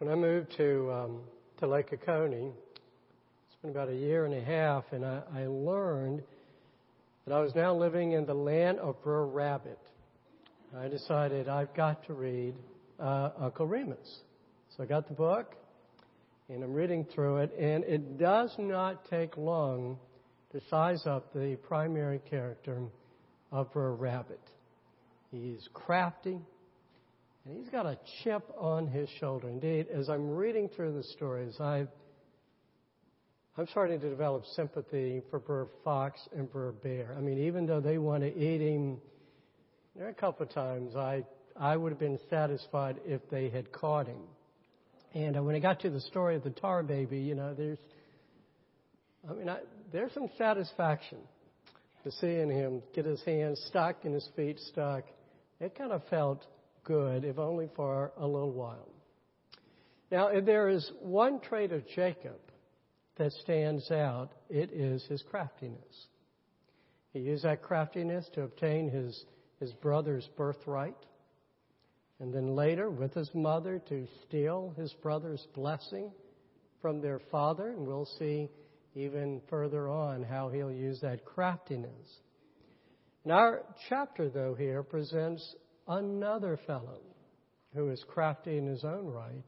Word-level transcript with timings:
when 0.00 0.10
I 0.10 0.14
moved 0.14 0.56
to 0.56 0.90
um, 0.90 1.20
to 1.58 1.66
Lake 1.66 1.92
Oconee, 1.92 2.46
it's 2.46 3.56
been 3.60 3.70
about 3.70 3.90
a 3.90 3.94
year 3.94 4.24
and 4.24 4.32
a 4.32 4.40
half, 4.40 4.84
and 4.92 5.04
I, 5.04 5.20
I 5.34 5.46
learned 5.46 6.22
that 7.26 7.34
I 7.34 7.40
was 7.40 7.54
now 7.54 7.74
living 7.74 8.12
in 8.12 8.24
the 8.24 8.32
land 8.32 8.78
of 8.78 8.96
Br'er 9.02 9.26
Rabbit. 9.26 9.78
I 10.74 10.88
decided 10.88 11.50
I've 11.50 11.74
got 11.74 12.06
to 12.06 12.14
read 12.14 12.54
uh, 12.98 13.28
Uncle 13.38 13.66
Remus. 13.66 14.20
So 14.74 14.82
I 14.82 14.86
got 14.86 15.06
the 15.06 15.12
book, 15.12 15.54
and 16.48 16.64
I'm 16.64 16.72
reading 16.72 17.04
through 17.14 17.36
it, 17.38 17.54
and 17.58 17.84
it 17.84 18.16
does 18.18 18.54
not 18.56 19.04
take 19.10 19.36
long 19.36 19.98
to 20.52 20.62
size 20.70 21.06
up 21.06 21.30
the 21.34 21.58
primary 21.68 22.22
character 22.30 22.78
of 23.52 23.70
Br'er 23.74 23.94
Rabbit. 23.94 24.40
He's 25.30 25.68
crafty, 25.74 26.38
and 27.50 27.58
he's 27.58 27.70
got 27.70 27.84
a 27.84 27.98
chip 28.22 28.44
on 28.56 28.86
his 28.86 29.08
shoulder. 29.18 29.48
Indeed, 29.48 29.88
as 29.92 30.08
I'm 30.08 30.30
reading 30.30 30.68
through 30.68 30.92
the 30.92 31.02
stories, 31.02 31.56
i 31.58 31.78
am 33.58 33.66
starting 33.70 34.00
to 34.00 34.08
develop 34.08 34.44
sympathy 34.54 35.20
for 35.30 35.40
Br'er 35.40 35.66
Fox 35.82 36.20
and 36.36 36.48
Br'er 36.50 36.80
Bear. 36.80 37.12
I 37.18 37.20
mean, 37.20 37.38
even 37.38 37.66
though 37.66 37.80
they 37.80 37.98
want 37.98 38.22
to 38.22 38.28
eat 38.28 38.60
him, 38.60 38.98
there 39.96 40.06
are 40.06 40.10
a 40.10 40.14
couple 40.14 40.46
of 40.46 40.54
times 40.54 40.94
I, 40.94 41.24
I 41.56 41.76
would 41.76 41.90
have 41.90 41.98
been 41.98 42.20
satisfied 42.30 43.00
if 43.04 43.20
they 43.30 43.50
had 43.50 43.72
caught 43.72 44.06
him. 44.06 44.22
And 45.12 45.36
uh, 45.36 45.42
when 45.42 45.56
I 45.56 45.58
got 45.58 45.80
to 45.80 45.90
the 45.90 46.00
story 46.02 46.36
of 46.36 46.44
the 46.44 46.50
tar 46.50 46.84
baby, 46.84 47.18
you 47.18 47.34
know, 47.34 47.52
there's, 47.54 47.80
I 49.28 49.32
mean, 49.32 49.48
I, 49.48 49.58
there's 49.92 50.14
some 50.14 50.30
satisfaction 50.38 51.18
to 52.04 52.12
seeing 52.12 52.48
him 52.48 52.80
get 52.94 53.06
his 53.06 53.20
hands 53.24 53.60
stuck 53.66 54.04
and 54.04 54.14
his 54.14 54.28
feet 54.36 54.60
stuck. 54.60 55.02
It 55.58 55.74
kind 55.74 55.90
of 55.90 56.02
felt 56.08 56.46
good, 56.84 57.24
if 57.24 57.38
only 57.38 57.68
for 57.76 58.12
a 58.16 58.26
little 58.26 58.52
while. 58.52 58.88
Now, 60.10 60.28
if 60.28 60.44
there 60.44 60.68
is 60.68 60.90
one 61.00 61.40
trait 61.40 61.72
of 61.72 61.86
Jacob 61.88 62.40
that 63.16 63.32
stands 63.32 63.90
out, 63.90 64.30
it 64.48 64.70
is 64.72 65.04
his 65.04 65.22
craftiness. 65.22 66.06
He 67.12 67.20
used 67.20 67.44
that 67.44 67.62
craftiness 67.62 68.28
to 68.34 68.42
obtain 68.42 68.88
his, 68.88 69.24
his 69.60 69.72
brother's 69.74 70.28
birthright, 70.36 70.96
and 72.18 72.32
then 72.34 72.54
later, 72.54 72.90
with 72.90 73.14
his 73.14 73.30
mother, 73.34 73.80
to 73.88 74.06
steal 74.26 74.74
his 74.76 74.92
brother's 75.02 75.46
blessing 75.54 76.10
from 76.82 77.00
their 77.00 77.20
father, 77.30 77.70
and 77.70 77.86
we'll 77.86 78.08
see 78.18 78.48
even 78.94 79.40
further 79.48 79.88
on 79.88 80.22
how 80.22 80.48
he'll 80.48 80.72
use 80.72 81.00
that 81.00 81.24
craftiness. 81.24 82.20
And 83.24 83.32
our 83.32 83.62
chapter, 83.88 84.28
though, 84.28 84.54
here 84.54 84.82
presents 84.82 85.54
another 85.90 86.58
fellow 86.66 87.00
who 87.74 87.90
is 87.90 88.02
crafty 88.08 88.56
in 88.56 88.66
his 88.66 88.84
own 88.84 89.06
right, 89.06 89.44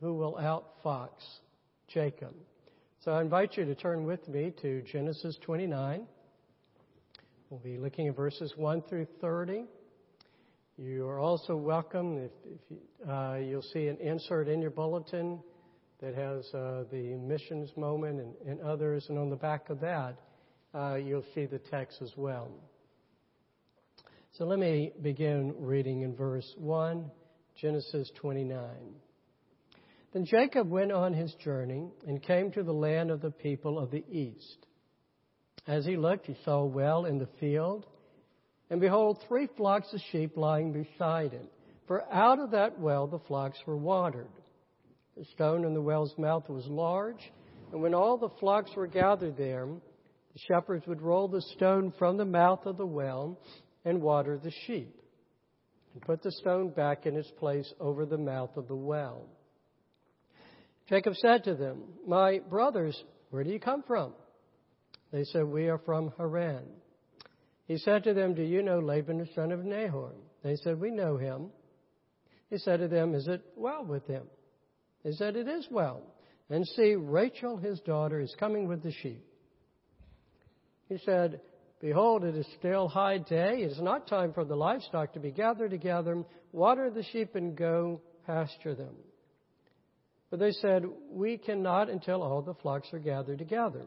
who 0.00 0.14
will 0.14 0.34
outfox 0.34 1.10
Jacob. 1.88 2.34
So 3.04 3.12
I 3.12 3.20
invite 3.20 3.56
you 3.56 3.64
to 3.66 3.74
turn 3.74 4.04
with 4.04 4.26
me 4.26 4.52
to 4.62 4.82
Genesis 4.82 5.38
29. 5.42 6.06
We'll 7.50 7.60
be 7.60 7.78
looking 7.78 8.08
at 8.08 8.16
verses 8.16 8.52
1 8.56 8.82
through 8.88 9.06
30. 9.20 9.64
You 10.78 11.06
are 11.06 11.20
also 11.20 11.56
welcome 11.56 12.18
if, 12.18 12.30
if 12.44 12.60
you, 12.68 13.10
uh, 13.10 13.36
you'll 13.36 13.62
see 13.62 13.86
an 13.86 13.96
insert 13.98 14.48
in 14.48 14.60
your 14.60 14.70
bulletin 14.70 15.40
that 16.00 16.14
has 16.14 16.44
uh, 16.52 16.84
the 16.90 17.14
missions 17.16 17.70
moment 17.76 18.20
and, 18.20 18.34
and, 18.46 18.60
others, 18.60 19.06
and 19.08 19.18
on 19.18 19.30
the 19.30 19.36
back 19.36 19.70
of 19.70 19.80
that, 19.80 20.16
uh, 20.74 20.96
you'll 20.96 21.24
see 21.34 21.46
the 21.46 21.58
text 21.58 22.02
as 22.02 22.12
well. 22.16 22.50
So 24.38 24.44
let 24.44 24.58
me 24.58 24.92
begin 25.00 25.54
reading 25.58 26.02
in 26.02 26.14
verse 26.14 26.52
1, 26.58 27.10
Genesis 27.58 28.10
29. 28.16 28.60
Then 30.12 30.26
Jacob 30.26 30.68
went 30.68 30.92
on 30.92 31.14
his 31.14 31.32
journey 31.42 31.88
and 32.06 32.22
came 32.22 32.50
to 32.50 32.62
the 32.62 32.72
land 32.72 33.10
of 33.10 33.22
the 33.22 33.30
people 33.30 33.78
of 33.78 33.90
the 33.90 34.04
east. 34.10 34.66
As 35.66 35.86
he 35.86 35.96
looked, 35.96 36.26
he 36.26 36.36
saw 36.44 36.58
a 36.58 36.66
well 36.66 37.06
in 37.06 37.16
the 37.18 37.30
field, 37.40 37.86
and 38.68 38.78
behold, 38.78 39.24
three 39.26 39.48
flocks 39.56 39.90
of 39.94 40.00
sheep 40.12 40.36
lying 40.36 40.70
beside 40.70 41.32
it. 41.32 41.50
For 41.86 42.04
out 42.12 42.38
of 42.38 42.50
that 42.50 42.78
well 42.78 43.06
the 43.06 43.20
flocks 43.20 43.58
were 43.64 43.78
watered. 43.78 44.28
The 45.16 45.24
stone 45.32 45.64
in 45.64 45.72
the 45.72 45.80
well's 45.80 46.14
mouth 46.18 46.46
was 46.50 46.66
large, 46.66 47.32
and 47.72 47.80
when 47.80 47.94
all 47.94 48.18
the 48.18 48.36
flocks 48.38 48.76
were 48.76 48.86
gathered 48.86 49.38
there, 49.38 49.66
the 49.66 50.40
shepherds 50.46 50.86
would 50.86 51.00
roll 51.00 51.26
the 51.26 51.40
stone 51.40 51.90
from 51.98 52.18
the 52.18 52.26
mouth 52.26 52.66
of 52.66 52.76
the 52.76 52.84
well 52.84 53.38
and 53.86 54.02
water 54.02 54.36
the 54.36 54.52
sheep, 54.66 54.94
and 55.94 56.02
put 56.02 56.22
the 56.22 56.32
stone 56.32 56.68
back 56.70 57.06
in 57.06 57.16
its 57.16 57.30
place 57.38 57.72
over 57.80 58.04
the 58.04 58.18
mouth 58.18 58.54
of 58.56 58.66
the 58.66 58.76
well. 58.76 59.28
Jacob 60.88 61.14
said 61.14 61.44
to 61.44 61.54
them, 61.54 61.84
My 62.06 62.40
brothers, 62.50 63.00
where 63.30 63.44
do 63.44 63.50
you 63.50 63.60
come 63.60 63.84
from? 63.86 64.12
They 65.12 65.22
said, 65.24 65.44
We 65.44 65.68
are 65.68 65.78
from 65.78 66.12
Haran. 66.18 66.64
He 67.66 67.78
said 67.78 68.04
to 68.04 68.12
them, 68.12 68.34
Do 68.34 68.42
you 68.42 68.62
know 68.62 68.80
Laban 68.80 69.18
the 69.18 69.28
son 69.34 69.52
of 69.52 69.64
Nahor? 69.64 70.12
They 70.42 70.56
said, 70.56 70.80
We 70.80 70.90
know 70.90 71.16
him. 71.16 71.50
He 72.50 72.58
said 72.58 72.80
to 72.80 72.88
them, 72.88 73.14
Is 73.14 73.28
it 73.28 73.44
well 73.56 73.84
with 73.84 74.06
him? 74.06 74.24
They 75.04 75.12
said, 75.12 75.36
It 75.36 75.46
is 75.46 75.66
well. 75.70 76.02
And 76.50 76.66
see, 76.66 76.96
Rachel, 76.96 77.56
his 77.56 77.80
daughter, 77.80 78.20
is 78.20 78.34
coming 78.38 78.66
with 78.66 78.82
the 78.82 78.92
sheep. 78.92 79.24
He 80.88 80.98
said, 81.04 81.40
Behold, 81.80 82.24
it 82.24 82.34
is 82.34 82.46
still 82.58 82.88
high 82.88 83.18
day. 83.18 83.62
It 83.62 83.72
is 83.72 83.80
not 83.80 84.08
time 84.08 84.32
for 84.32 84.44
the 84.44 84.56
livestock 84.56 85.12
to 85.12 85.20
be 85.20 85.30
gathered 85.30 85.70
together. 85.70 86.24
Water 86.52 86.90
the 86.90 87.02
sheep 87.02 87.34
and 87.34 87.56
go 87.56 88.00
pasture 88.26 88.74
them. 88.74 88.94
But 90.30 90.40
they 90.40 90.52
said, 90.52 90.84
We 91.10 91.36
cannot 91.36 91.90
until 91.90 92.22
all 92.22 92.42
the 92.42 92.54
flocks 92.54 92.88
are 92.92 92.98
gathered 92.98 93.38
together. 93.38 93.84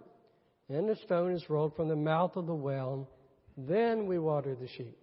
And 0.70 0.88
the 0.88 0.96
stone 0.98 1.32
is 1.32 1.50
rolled 1.50 1.76
from 1.76 1.88
the 1.88 1.96
mouth 1.96 2.36
of 2.36 2.46
the 2.46 2.54
well. 2.54 3.10
Then 3.58 4.06
we 4.06 4.20
water 4.20 4.56
the 4.56 4.68
sheep. 4.68 4.98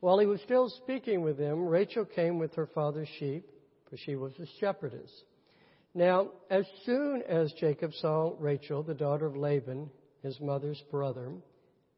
While 0.00 0.18
he 0.18 0.26
was 0.26 0.40
still 0.42 0.68
speaking 0.68 1.22
with 1.22 1.36
them, 1.36 1.66
Rachel 1.66 2.04
came 2.04 2.38
with 2.38 2.54
her 2.54 2.66
father's 2.66 3.08
sheep 3.18 3.44
for 3.88 3.96
she 3.96 4.16
was 4.16 4.32
a 4.38 4.46
shepherdess. 4.60 5.10
Now, 5.94 6.30
as 6.50 6.66
soon 6.84 7.22
as 7.22 7.52
Jacob 7.54 7.92
saw 7.94 8.34
Rachel, 8.38 8.82
the 8.82 8.94
daughter 8.94 9.26
of 9.26 9.36
Laban, 9.36 9.90
his 10.22 10.38
mother's 10.40 10.82
brother, 10.90 11.32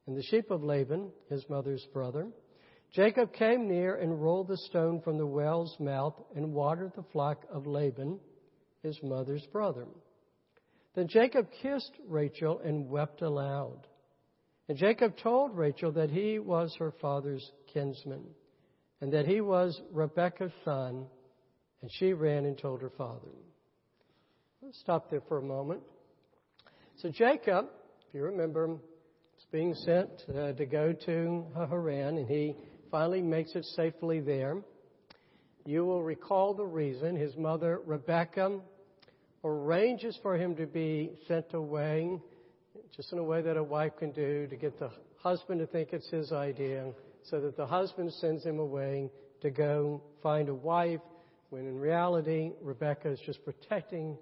and 0.09 0.17
the 0.17 0.23
sheep 0.23 0.51
of 0.51 0.65
Laban, 0.65 1.11
his 1.29 1.45
mother's 1.51 1.87
brother, 1.93 2.29
Jacob 2.95 3.31
came 3.35 3.69
near 3.69 3.97
and 3.97 4.23
rolled 4.23 4.49
the 4.49 4.57
stone 4.57 5.03
from 5.03 5.19
the 5.19 5.27
well's 5.27 5.77
mouth 5.79 6.15
and 6.35 6.55
watered 6.55 6.93
the 6.97 7.05
flock 7.13 7.45
of 7.53 7.67
Laban, 7.67 8.19
his 8.83 8.99
mother's 9.03 9.45
brother. 9.53 9.85
Then 10.95 11.09
Jacob 11.09 11.49
kissed 11.61 11.93
Rachel 12.09 12.59
and 12.65 12.89
wept 12.89 13.21
aloud. 13.21 13.87
And 14.71 14.79
Jacob 14.79 15.15
told 15.19 15.55
Rachel 15.55 15.93
that 15.93 16.09
he 16.09 16.39
was 16.39 16.75
her 16.79 16.95
father's 17.03 17.47
kinsman, 17.75 18.25
and 19.03 19.13
that 19.13 19.27
he 19.27 19.43
was 19.43 19.79
Rebekah's 19.93 20.53
son, 20.65 21.05
and 21.83 21.91
she 21.99 22.15
ran 22.15 22.47
and 22.47 22.57
told 22.57 22.81
her 22.81 22.93
father. 22.97 23.29
Let's 24.63 24.81
stop 24.81 25.11
there 25.11 25.23
for 25.29 25.37
a 25.37 25.43
moment. 25.43 25.83
So 26.97 27.11
Jacob, 27.11 27.67
if 28.09 28.15
you 28.15 28.23
remember, 28.23 28.79
being 29.51 29.75
sent 29.75 30.11
uh, 30.29 30.53
to 30.53 30.67
go 30.67 30.93
to 30.93 31.47
Haran, 31.55 32.19
and 32.19 32.29
he 32.29 32.55
finally 32.91 33.23
makes 33.23 33.55
it 33.55 33.65
safely 33.77 34.21
there. 34.21 34.59
You 35.65 35.85
will 35.85 36.03
recall 36.03 36.55
the 36.55 36.67
reason. 36.67 37.17
His 37.17 37.37
mother, 37.37 37.81
Rebecca, 37.87 38.61
arranges 39.45 40.19
for 40.23 40.37
him 40.37 40.55
to 40.57 40.67
be 40.67 41.13
sent 41.27 41.55
away, 41.55 42.19
just 42.95 43.13
in 43.13 43.19
a 43.19 43.25
way 43.25 43.41
that 43.43 43.57
a 43.57 43.63
wife 43.63 43.93
can 43.99 44.13
do, 44.13 44.47
to 44.49 44.57
get 44.57 44.79
the 44.79 44.91
husband 45.19 45.61
to 45.61 45.67
think 45.67 45.91
it's 45.93 46.11
his 46.11 46.33
idea, 46.33 46.93
so 47.25 47.41
that 47.41 47.57
the 47.57 47.67
husband 47.67 48.13
sends 48.15 48.45
him 48.45 48.59
away 48.59 49.11
to 49.41 49.51
go 49.51 50.03
find 50.23 50.49
a 50.49 50.55
wife 50.55 51.01
when 51.51 51.67
in 51.67 51.79
reality, 51.79 52.53
Rebecca 52.61 53.11
is 53.11 53.21
just 53.25 53.43
protecting 53.45 54.19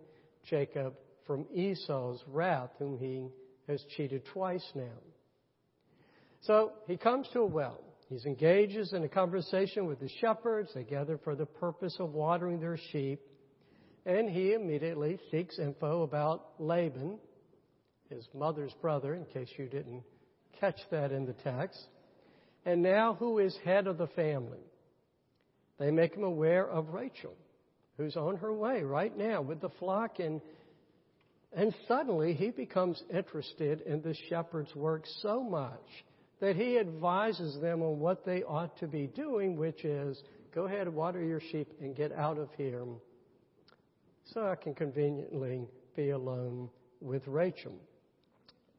Jacob 0.48 0.94
from 1.26 1.44
Esau's 1.52 2.22
wrath, 2.28 2.70
whom 2.78 2.98
he 2.98 3.28
has 3.66 3.82
cheated 3.96 4.22
twice 4.32 4.64
now. 4.76 4.84
So 6.42 6.72
he 6.86 6.96
comes 6.96 7.28
to 7.32 7.40
a 7.40 7.46
well. 7.46 7.80
He 8.08 8.18
engages 8.24 8.92
in 8.92 9.02
a 9.02 9.08
conversation 9.08 9.86
with 9.86 9.98
the 9.98 10.08
shepherds. 10.20 10.70
They 10.74 10.84
gather 10.84 11.18
for 11.18 11.34
the 11.34 11.46
purpose 11.46 11.96
of 11.98 12.12
watering 12.12 12.60
their 12.60 12.78
sheep. 12.92 13.20
And 14.04 14.30
he 14.30 14.52
immediately 14.52 15.18
seeks 15.32 15.58
info 15.58 16.02
about 16.02 16.60
Laban, 16.60 17.18
his 18.08 18.24
mother's 18.32 18.72
brother, 18.80 19.14
in 19.14 19.24
case 19.24 19.48
you 19.58 19.66
didn't 19.66 20.04
catch 20.60 20.78
that 20.92 21.10
in 21.10 21.26
the 21.26 21.32
text. 21.32 21.84
And 22.64 22.82
now, 22.82 23.14
who 23.14 23.38
is 23.38 23.56
head 23.64 23.88
of 23.88 23.98
the 23.98 24.06
family? 24.08 24.62
They 25.78 25.90
make 25.90 26.14
him 26.14 26.22
aware 26.22 26.66
of 26.68 26.90
Rachel, 26.90 27.34
who's 27.96 28.16
on 28.16 28.36
her 28.36 28.52
way 28.52 28.82
right 28.82 29.16
now 29.16 29.42
with 29.42 29.60
the 29.60 29.68
flock, 29.80 30.20
and, 30.20 30.40
and 31.52 31.74
suddenly 31.88 32.34
he 32.34 32.50
becomes 32.50 33.02
interested 33.12 33.80
in 33.80 34.02
the 34.02 34.14
shepherd's 34.28 34.74
work 34.76 35.04
so 35.20 35.42
much 35.42 36.04
that 36.40 36.56
he 36.56 36.78
advises 36.78 37.60
them 37.60 37.82
on 37.82 37.98
what 37.98 38.24
they 38.24 38.42
ought 38.42 38.78
to 38.78 38.86
be 38.86 39.06
doing, 39.06 39.56
which 39.56 39.84
is 39.84 40.22
go 40.54 40.66
ahead, 40.66 40.88
water 40.88 41.22
your 41.22 41.40
sheep, 41.40 41.68
and 41.80 41.96
get 41.96 42.12
out 42.12 42.38
of 42.38 42.48
here 42.56 42.84
so 44.32 44.46
I 44.46 44.56
can 44.56 44.74
conveniently 44.74 45.68
be 45.94 46.10
alone 46.10 46.68
with 47.00 47.22
Rachel. 47.26 47.74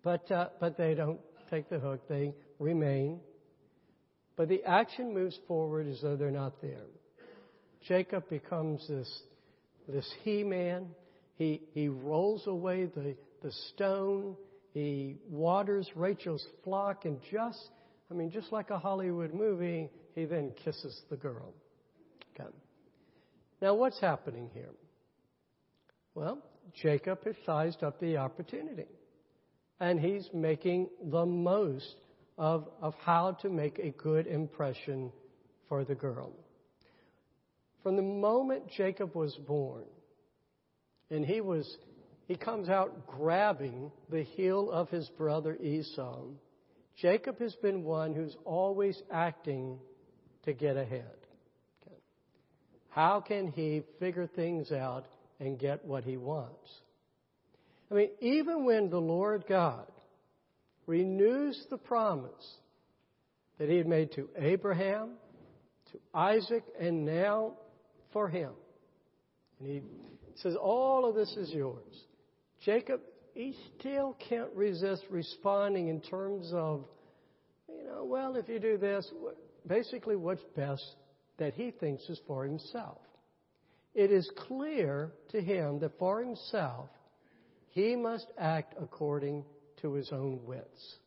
But, 0.04 0.30
uh, 0.32 0.50
but 0.60 0.78
they 0.78 0.94
don't 0.94 1.20
take 1.50 1.70
the 1.70 1.80
hook, 1.80 2.08
they 2.08 2.34
remain. 2.60 3.20
But 4.36 4.50
the 4.50 4.64
action 4.64 5.14
moves 5.14 5.38
forward 5.48 5.88
as 5.88 6.02
though 6.02 6.16
they're 6.16 6.32
not 6.32 6.62
there. 6.62 6.86
Jacob 7.88 8.30
becomes 8.30 8.86
this, 8.88 9.22
this 9.88 10.10
he 10.24 10.44
man. 10.44 10.88
He, 11.38 11.62
he 11.74 11.88
rolls 11.88 12.46
away 12.48 12.86
the, 12.86 13.16
the 13.42 13.52
stone. 13.74 14.36
He 14.78 15.16
waters 15.28 15.90
Rachel's 15.96 16.46
flock 16.64 17.06
and 17.06 17.18
just, 17.32 17.72
I 18.12 18.14
mean, 18.14 18.30
just 18.30 18.52
like 18.52 18.70
a 18.70 18.78
Hollywood 18.78 19.34
movie, 19.34 19.90
he 20.14 20.26
then 20.26 20.52
kisses 20.64 21.02
the 21.10 21.16
girl. 21.16 21.52
Okay. 22.36 22.48
Now, 23.60 23.74
what's 23.74 24.00
happening 24.00 24.52
here? 24.54 24.70
Well, 26.14 26.44
Jacob 26.80 27.24
has 27.26 27.34
sized 27.44 27.82
up 27.82 28.00
the 28.00 28.18
opportunity. 28.18 28.86
And 29.80 30.00
he's 30.00 30.30
making 30.32 30.90
the 31.06 31.26
most 31.26 31.96
of, 32.38 32.68
of 32.80 32.94
how 33.04 33.32
to 33.42 33.50
make 33.50 33.80
a 33.80 33.90
good 33.90 34.28
impression 34.28 35.12
for 35.68 35.86
the 35.86 35.96
girl. 35.96 36.34
From 37.82 37.96
the 37.96 38.04
moment 38.04 38.70
Jacob 38.78 39.16
was 39.16 39.34
born, 39.48 39.86
and 41.10 41.26
he 41.26 41.42
was 41.42 41.78
he 42.28 42.36
comes 42.36 42.68
out 42.68 43.08
grabbing 43.08 43.92
the 44.10 44.24
heel 44.24 44.70
of 44.70 44.90
his 44.90 45.10
brother 45.18 45.56
Esau. 45.56 46.24
Jacob 46.98 47.40
has 47.40 47.56
been 47.56 47.84
one 47.84 48.14
who's 48.14 48.36
always 48.44 49.02
acting 49.10 49.80
to 50.44 50.54
get 50.54 50.76
ahead. 50.76 51.16
Okay. 51.86 51.96
How 52.90 53.22
can 53.22 53.48
he 53.48 53.84
figure 54.00 54.28
things 54.28 54.72
out 54.72 55.06
and 55.40 55.58
get 55.58 55.86
what 55.86 56.04
he 56.04 56.18
wants? 56.18 56.70
I 57.90 57.94
mean, 57.94 58.10
even 58.20 58.66
when 58.66 58.90
the 58.90 59.00
Lord 59.00 59.46
God 59.48 59.90
renews 60.86 61.66
the 61.70 61.78
promise 61.78 62.56
that 63.58 63.70
he 63.70 63.78
had 63.78 63.88
made 63.88 64.12
to 64.14 64.30
Abraham, 64.38 65.12
to 65.92 66.00
Isaac, 66.14 66.64
and 66.78 67.06
now 67.06 67.54
for 68.12 68.28
him, 68.28 68.52
and 69.60 69.70
he 69.70 69.82
says, 70.36 70.56
All 70.60 71.08
of 71.08 71.16
this 71.16 71.32
is 71.38 71.52
yours. 71.52 72.07
Jacob, 72.68 73.00
he 73.34 73.56
still 73.80 74.18
can't 74.28 74.52
resist 74.54 75.04
responding 75.10 75.88
in 75.88 76.02
terms 76.02 76.50
of, 76.52 76.84
you 77.70 77.82
know, 77.86 78.04
well, 78.04 78.36
if 78.36 78.50
you 78.50 78.60
do 78.60 78.78
this, 78.78 79.10
basically 79.66 80.18
what's 80.18 80.44
best 80.54 80.84
that 81.38 81.54
he 81.54 81.72
thinks 81.72 82.04
is 82.10 82.20
for 82.28 82.44
himself. 82.44 82.98
It 83.96 84.12
is 84.12 84.30
clear 84.48 85.14
to 85.32 85.40
him 85.40 85.80
that 85.80 85.98
for 85.98 86.22
himself, 86.22 86.90
he 87.70 87.96
must 87.96 88.28
act 88.38 88.76
according 88.82 89.46
to 89.82 89.94
his 89.94 90.10
own 90.12 90.42
wits. 90.44 90.98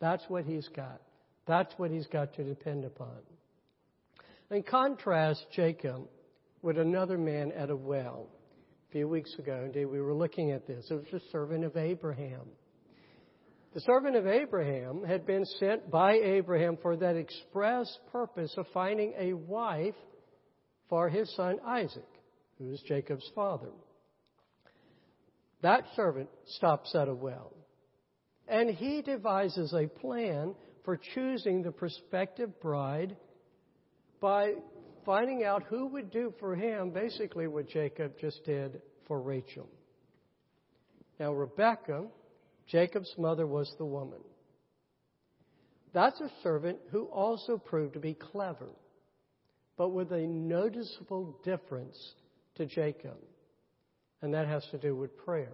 That's 0.00 0.24
what 0.26 0.44
he's 0.44 0.66
got. 0.74 1.00
That's 1.46 1.72
what 1.76 1.92
he's 1.92 2.08
got 2.08 2.34
to 2.34 2.42
depend 2.42 2.84
upon. 2.84 3.20
In 4.50 4.64
contrast, 4.64 5.46
Jacob 5.54 6.08
with 6.62 6.78
another 6.78 7.16
man 7.16 7.52
at 7.52 7.70
a 7.70 7.76
well 7.76 8.26
few 8.94 9.08
weeks 9.08 9.34
ago. 9.40 9.62
Indeed, 9.64 9.86
we 9.86 10.00
were 10.00 10.14
looking 10.14 10.52
at 10.52 10.68
this. 10.68 10.86
It 10.88 10.94
was 10.94 11.04
the 11.10 11.20
servant 11.32 11.64
of 11.64 11.76
Abraham. 11.76 12.42
The 13.74 13.80
servant 13.80 14.14
of 14.14 14.24
Abraham 14.24 15.02
had 15.02 15.26
been 15.26 15.44
sent 15.58 15.90
by 15.90 16.12
Abraham 16.12 16.78
for 16.80 16.94
that 16.98 17.16
express 17.16 17.92
purpose 18.12 18.54
of 18.56 18.66
finding 18.72 19.12
a 19.18 19.32
wife 19.32 19.96
for 20.88 21.08
his 21.08 21.28
son 21.34 21.56
Isaac, 21.66 22.06
who 22.60 22.70
is 22.70 22.80
Jacob's 22.86 23.28
father. 23.34 23.72
That 25.62 25.82
servant 25.96 26.28
stops 26.46 26.94
at 26.94 27.08
a 27.08 27.14
well, 27.14 27.52
and 28.46 28.70
he 28.70 29.02
devises 29.02 29.74
a 29.74 29.88
plan 29.88 30.54
for 30.84 31.00
choosing 31.16 31.62
the 31.62 31.72
prospective 31.72 32.60
bride 32.60 33.16
by 34.20 34.52
finding 35.04 35.44
out 35.44 35.64
who 35.64 35.86
would 35.86 36.10
do 36.10 36.32
for 36.38 36.54
him 36.54 36.90
basically 36.90 37.46
what 37.46 37.68
Jacob 37.68 38.18
just 38.20 38.44
did 38.44 38.80
for 39.06 39.20
Rachel. 39.20 39.68
Now, 41.20 41.32
Rebecca, 41.32 42.06
Jacob's 42.66 43.12
mother, 43.18 43.46
was 43.46 43.72
the 43.78 43.84
woman. 43.84 44.20
That's 45.92 46.20
a 46.20 46.30
servant 46.42 46.78
who 46.90 47.04
also 47.04 47.56
proved 47.56 47.94
to 47.94 48.00
be 48.00 48.14
clever, 48.14 48.68
but 49.76 49.90
with 49.90 50.10
a 50.12 50.26
noticeable 50.26 51.38
difference 51.44 51.96
to 52.56 52.66
Jacob. 52.66 53.16
And 54.22 54.34
that 54.34 54.48
has 54.48 54.66
to 54.72 54.78
do 54.78 54.96
with 54.96 55.16
prayer. 55.18 55.52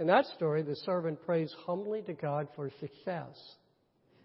In 0.00 0.06
that 0.06 0.24
story, 0.36 0.62
the 0.62 0.76
servant 0.76 1.20
prays 1.26 1.52
humbly 1.66 2.02
to 2.02 2.12
God 2.14 2.48
for 2.54 2.70
success. 2.80 3.36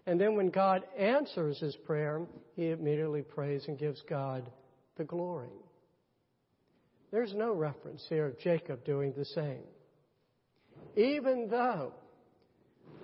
And 0.06 0.20
then 0.20 0.36
when 0.36 0.50
God 0.50 0.82
answers 0.98 1.58
his 1.58 1.76
prayer, 1.76 2.20
he 2.56 2.70
immediately 2.70 3.22
prays 3.22 3.64
and 3.68 3.78
gives 3.78 4.02
God 4.08 4.50
the 4.96 5.04
glory. 5.04 5.48
There's 7.10 7.32
no 7.34 7.52
reference 7.52 8.04
here 8.08 8.26
of 8.26 8.38
Jacob 8.38 8.84
doing 8.84 9.14
the 9.16 9.24
same. 9.24 9.62
Even 10.96 11.48
though 11.48 11.92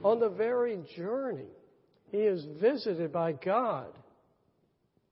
on 0.03 0.21
the 0.21 0.29
very 0.29 0.81
journey 0.97 1.49
he 2.11 2.19
is 2.19 2.45
visited 2.61 3.13
by 3.13 3.33
God, 3.33 3.93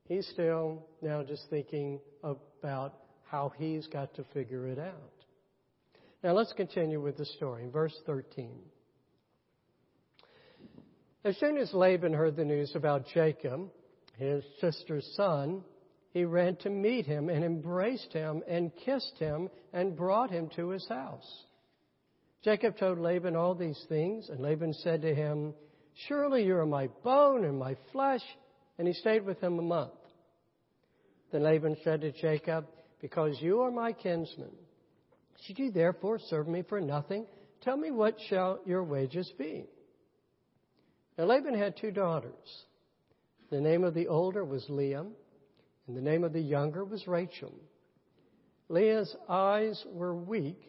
he's 0.07 0.27
still 0.27 0.85
now 1.01 1.23
just 1.23 1.43
thinking 1.49 1.99
about 2.23 2.93
how 3.25 3.53
he's 3.57 3.87
got 3.87 4.13
to 4.15 4.23
figure 4.33 4.67
it 4.67 4.79
out. 4.79 5.13
Now 6.23 6.33
let's 6.33 6.53
continue 6.53 7.01
with 7.01 7.17
the 7.17 7.25
story. 7.25 7.63
In 7.63 7.71
verse 7.71 7.95
13. 8.05 8.49
As 11.23 11.37
soon 11.37 11.57
as 11.57 11.73
Laban 11.73 12.13
heard 12.13 12.37
the 12.37 12.45
news 12.45 12.73
about 12.75 13.07
Jacob, 13.13 13.69
his 14.17 14.43
sister's 14.61 15.05
son, 15.15 15.63
he 16.11 16.23
ran 16.23 16.55
to 16.57 16.69
meet 16.69 17.05
him 17.05 17.29
and 17.29 17.43
embraced 17.43 18.13
him 18.13 18.41
and 18.47 18.71
kissed 18.85 19.17
him 19.19 19.49
and 19.73 19.97
brought 19.97 20.31
him 20.31 20.49
to 20.55 20.69
his 20.69 20.87
house. 20.87 21.45
Jacob 22.43 22.77
told 22.77 22.99
Laban 22.99 23.35
all 23.35 23.53
these 23.53 23.83
things, 23.89 24.29
and 24.29 24.39
Laban 24.39 24.73
said 24.73 25.01
to 25.01 25.13
him, 25.13 25.53
Surely 26.07 26.45
you 26.45 26.55
are 26.55 26.65
my 26.65 26.87
bone 27.03 27.43
and 27.43 27.59
my 27.59 27.75
flesh. 27.91 28.23
And 28.77 28.87
he 28.87 28.93
stayed 28.93 29.25
with 29.25 29.41
him 29.41 29.59
a 29.59 29.61
month. 29.61 29.91
Then 31.33 31.43
Laban 31.43 31.75
said 31.83 31.99
to 32.01 32.13
Jacob, 32.13 32.65
Because 33.01 33.35
you 33.41 33.59
are 33.59 33.71
my 33.71 33.91
kinsman, 33.91 34.53
should 35.41 35.59
you 35.59 35.71
therefore 35.71 36.19
serve 36.29 36.47
me 36.47 36.63
for 36.67 36.79
nothing? 36.79 37.25
Tell 37.61 37.75
me 37.75 37.91
what 37.91 38.15
shall 38.29 38.61
your 38.65 38.85
wages 38.85 39.29
be? 39.37 39.67
Now 41.19 41.25
Laban 41.25 41.53
had 41.53 41.75
two 41.75 41.91
daughters. 41.91 42.63
The 43.51 43.59
name 43.59 43.83
of 43.83 43.93
the 43.93 44.07
older 44.07 44.45
was 44.45 44.65
Leah, 44.69 45.05
and 45.85 45.97
the 45.97 46.01
name 46.01 46.23
of 46.23 46.31
the 46.31 46.39
younger 46.39 46.85
was 46.85 47.07
Rachel. 47.07 47.53
Leah's 48.69 49.13
eyes 49.27 49.83
were 49.91 50.15
weak, 50.15 50.61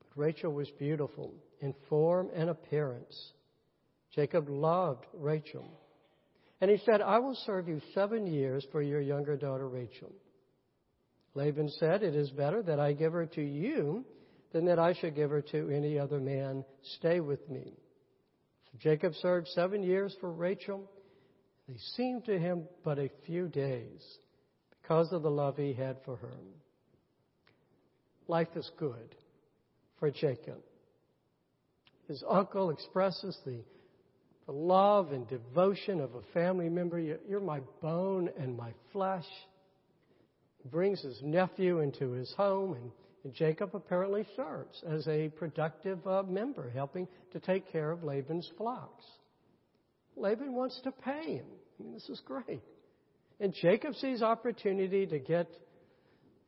but 0.00 0.20
Rachel 0.20 0.52
was 0.52 0.68
beautiful 0.76 1.32
in 1.60 1.72
form 1.88 2.30
and 2.34 2.50
appearance. 2.50 3.32
Jacob 4.12 4.48
loved 4.48 5.06
Rachel. 5.14 5.70
And 6.60 6.68
he 6.68 6.78
said, 6.78 7.00
I 7.00 7.20
will 7.20 7.36
serve 7.46 7.68
you 7.68 7.80
seven 7.94 8.26
years 8.26 8.66
for 8.72 8.82
your 8.82 9.00
younger 9.00 9.36
daughter 9.36 9.68
Rachel. 9.68 10.10
Laban 11.34 11.68
said, 11.78 12.02
It 12.02 12.16
is 12.16 12.30
better 12.30 12.60
that 12.64 12.80
I 12.80 12.92
give 12.92 13.12
her 13.12 13.26
to 13.26 13.42
you 13.42 14.04
than 14.52 14.64
that 14.64 14.80
I 14.80 14.94
should 14.94 15.14
give 15.14 15.30
her 15.30 15.42
to 15.42 15.70
any 15.70 15.96
other 15.96 16.18
man. 16.18 16.64
Stay 16.98 17.20
with 17.20 17.48
me. 17.48 17.74
Jacob 18.80 19.14
served 19.14 19.48
seven 19.48 19.82
years 19.82 20.14
for 20.20 20.30
Rachel. 20.30 20.90
They 21.68 21.76
seemed 21.96 22.24
to 22.26 22.38
him 22.38 22.64
but 22.84 22.98
a 22.98 23.10
few 23.26 23.48
days 23.48 24.02
because 24.70 25.12
of 25.12 25.22
the 25.22 25.30
love 25.30 25.56
he 25.56 25.72
had 25.72 25.96
for 26.04 26.16
her. 26.16 26.34
Life 28.28 28.48
is 28.56 28.70
good 28.78 29.14
for 29.98 30.10
Jacob. 30.10 30.58
His 32.08 32.22
uncle 32.28 32.70
expresses 32.70 33.36
the, 33.44 33.64
the 34.46 34.52
love 34.52 35.12
and 35.12 35.28
devotion 35.28 36.00
of 36.00 36.14
a 36.14 36.22
family 36.32 36.68
member. 36.68 37.00
You're 37.00 37.40
my 37.40 37.60
bone 37.82 38.30
and 38.38 38.56
my 38.56 38.72
flesh. 38.92 39.26
He 40.62 40.68
brings 40.68 41.00
his 41.02 41.20
nephew 41.22 41.80
into 41.80 42.12
his 42.12 42.32
home 42.36 42.74
and 42.74 42.90
and 43.26 43.34
Jacob 43.34 43.70
apparently 43.74 44.24
serves 44.36 44.84
as 44.88 45.04
a 45.08 45.28
productive 45.30 46.06
uh, 46.06 46.22
member, 46.22 46.70
helping 46.70 47.08
to 47.32 47.40
take 47.40 47.72
care 47.72 47.90
of 47.90 48.04
Laban's 48.04 48.48
flocks. 48.56 49.04
Laban 50.14 50.52
wants 50.52 50.80
to 50.84 50.92
pay 50.92 51.38
him. 51.38 51.46
I 51.80 51.82
mean, 51.82 51.92
this 51.92 52.08
is 52.08 52.22
great. 52.24 52.62
And 53.40 53.52
Jacob 53.52 53.96
sees 53.96 54.22
opportunity 54.22 55.06
to 55.06 55.18
get 55.18 55.48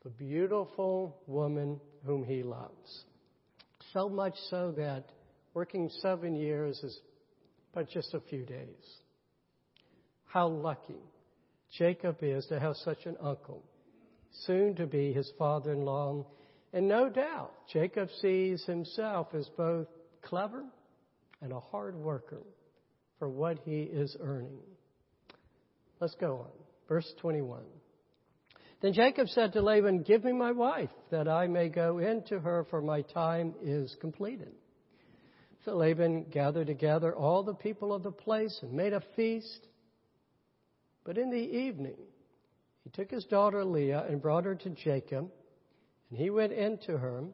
the 0.05 0.11
beautiful 0.11 1.17
woman 1.27 1.81
whom 2.07 2.23
he 2.23 2.45
loves. 2.45 3.05
So 3.93 4.09
much 4.09 4.35
so 4.49 4.73
that 4.77 5.07
working 5.55 5.91
seven 6.01 6.37
years 6.37 6.79
is 6.85 6.97
but 7.75 7.91
just 7.91 8.15
a 8.15 8.21
few 8.21 8.45
days. 8.45 9.01
How 10.27 10.47
lucky 10.47 11.03
Jacob 11.77 12.19
is 12.23 12.47
to 12.47 12.61
have 12.61 12.77
such 12.77 13.05
an 13.05 13.17
uncle 13.21 13.65
soon 14.47 14.77
to 14.77 14.87
be 14.87 15.13
his 15.13 15.29
father 15.37 15.73
in 15.73 15.81
law. 15.81 16.25
And 16.73 16.89
no 16.89 17.09
doubt, 17.09 17.53
Jacob 17.73 18.09
sees 18.21 18.65
himself 18.65 19.29
as 19.35 19.49
both 19.57 19.87
clever 20.23 20.65
and 21.41 21.53
a 21.53 21.61
hard 21.61 21.95
worker 21.95 22.43
for 23.19 23.29
what 23.29 23.59
he 23.65 23.83
is 23.83 24.17
earning. 24.21 24.61
Let's 26.01 26.15
go 26.21 26.39
on. 26.39 26.51
Verse 26.89 27.11
21. 27.21 27.63
Then 28.81 28.93
Jacob 28.93 29.29
said 29.29 29.53
to 29.55 29.63
Laban, 29.63 30.03
Give 30.03 30.23
me 30.23 30.33
my 30.33 30.53
wife, 30.53 30.91
that 31.11 31.27
I 31.27 31.49
may 31.49 31.69
go 31.69 31.99
in 31.99 32.23
to 32.29 32.39
her, 32.39 32.67
for 32.71 32.81
my 32.81 33.03
time 33.03 33.55
is 33.63 33.97
completed. 34.01 34.53
So 35.65 35.75
Laban 35.77 36.27
gathered 36.31 36.69
together 36.69 37.15
all 37.15 37.43
the 37.43 37.55
people 37.55 37.93
of 37.93 38.05
the 38.05 38.13
place 38.13 38.57
and 38.63 38.73
made 38.73 38.93
a 38.93 39.03
feast. 39.17 39.67
But 41.05 41.19
in 41.19 41.31
the 41.31 41.37
evening, 41.37 41.97
he 42.85 42.91
took 42.91 43.11
his 43.11 43.25
daughter 43.25 43.65
Leah 43.65 44.07
and 44.09 44.23
brought 44.23 44.45
her 44.45 44.55
to 44.55 44.71
Jacob, 44.71 45.29
and 46.11 46.19
he 46.19 46.31
went 46.31 46.53
in 46.53 46.79
to 46.87 46.97
her. 46.97 47.25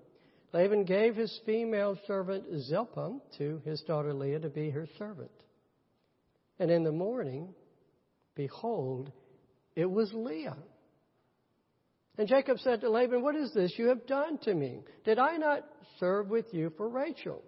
Laban 0.52 0.84
gave 0.84 1.16
his 1.16 1.40
female 1.44 1.98
servant 2.06 2.44
Zilpah 2.62 3.18
to 3.38 3.60
his 3.64 3.80
daughter 3.82 4.14
Leah 4.14 4.40
to 4.40 4.48
be 4.48 4.70
her 4.70 4.86
servant. 4.98 5.30
And 6.58 6.70
in 6.70 6.84
the 6.84 6.92
morning, 6.92 7.54
behold, 8.34 9.10
it 9.74 9.90
was 9.90 10.10
Leah. 10.12 10.56
And 12.16 12.28
Jacob 12.28 12.58
said 12.60 12.80
to 12.82 12.90
Laban, 12.90 13.22
What 13.22 13.34
is 13.34 13.52
this 13.52 13.74
you 13.76 13.88
have 13.88 14.06
done 14.06 14.38
to 14.42 14.54
me? 14.54 14.82
Did 15.04 15.18
I 15.18 15.36
not 15.36 15.64
serve 15.98 16.28
with 16.28 16.46
you 16.52 16.72
for 16.76 16.88
Rachel? 16.88 17.42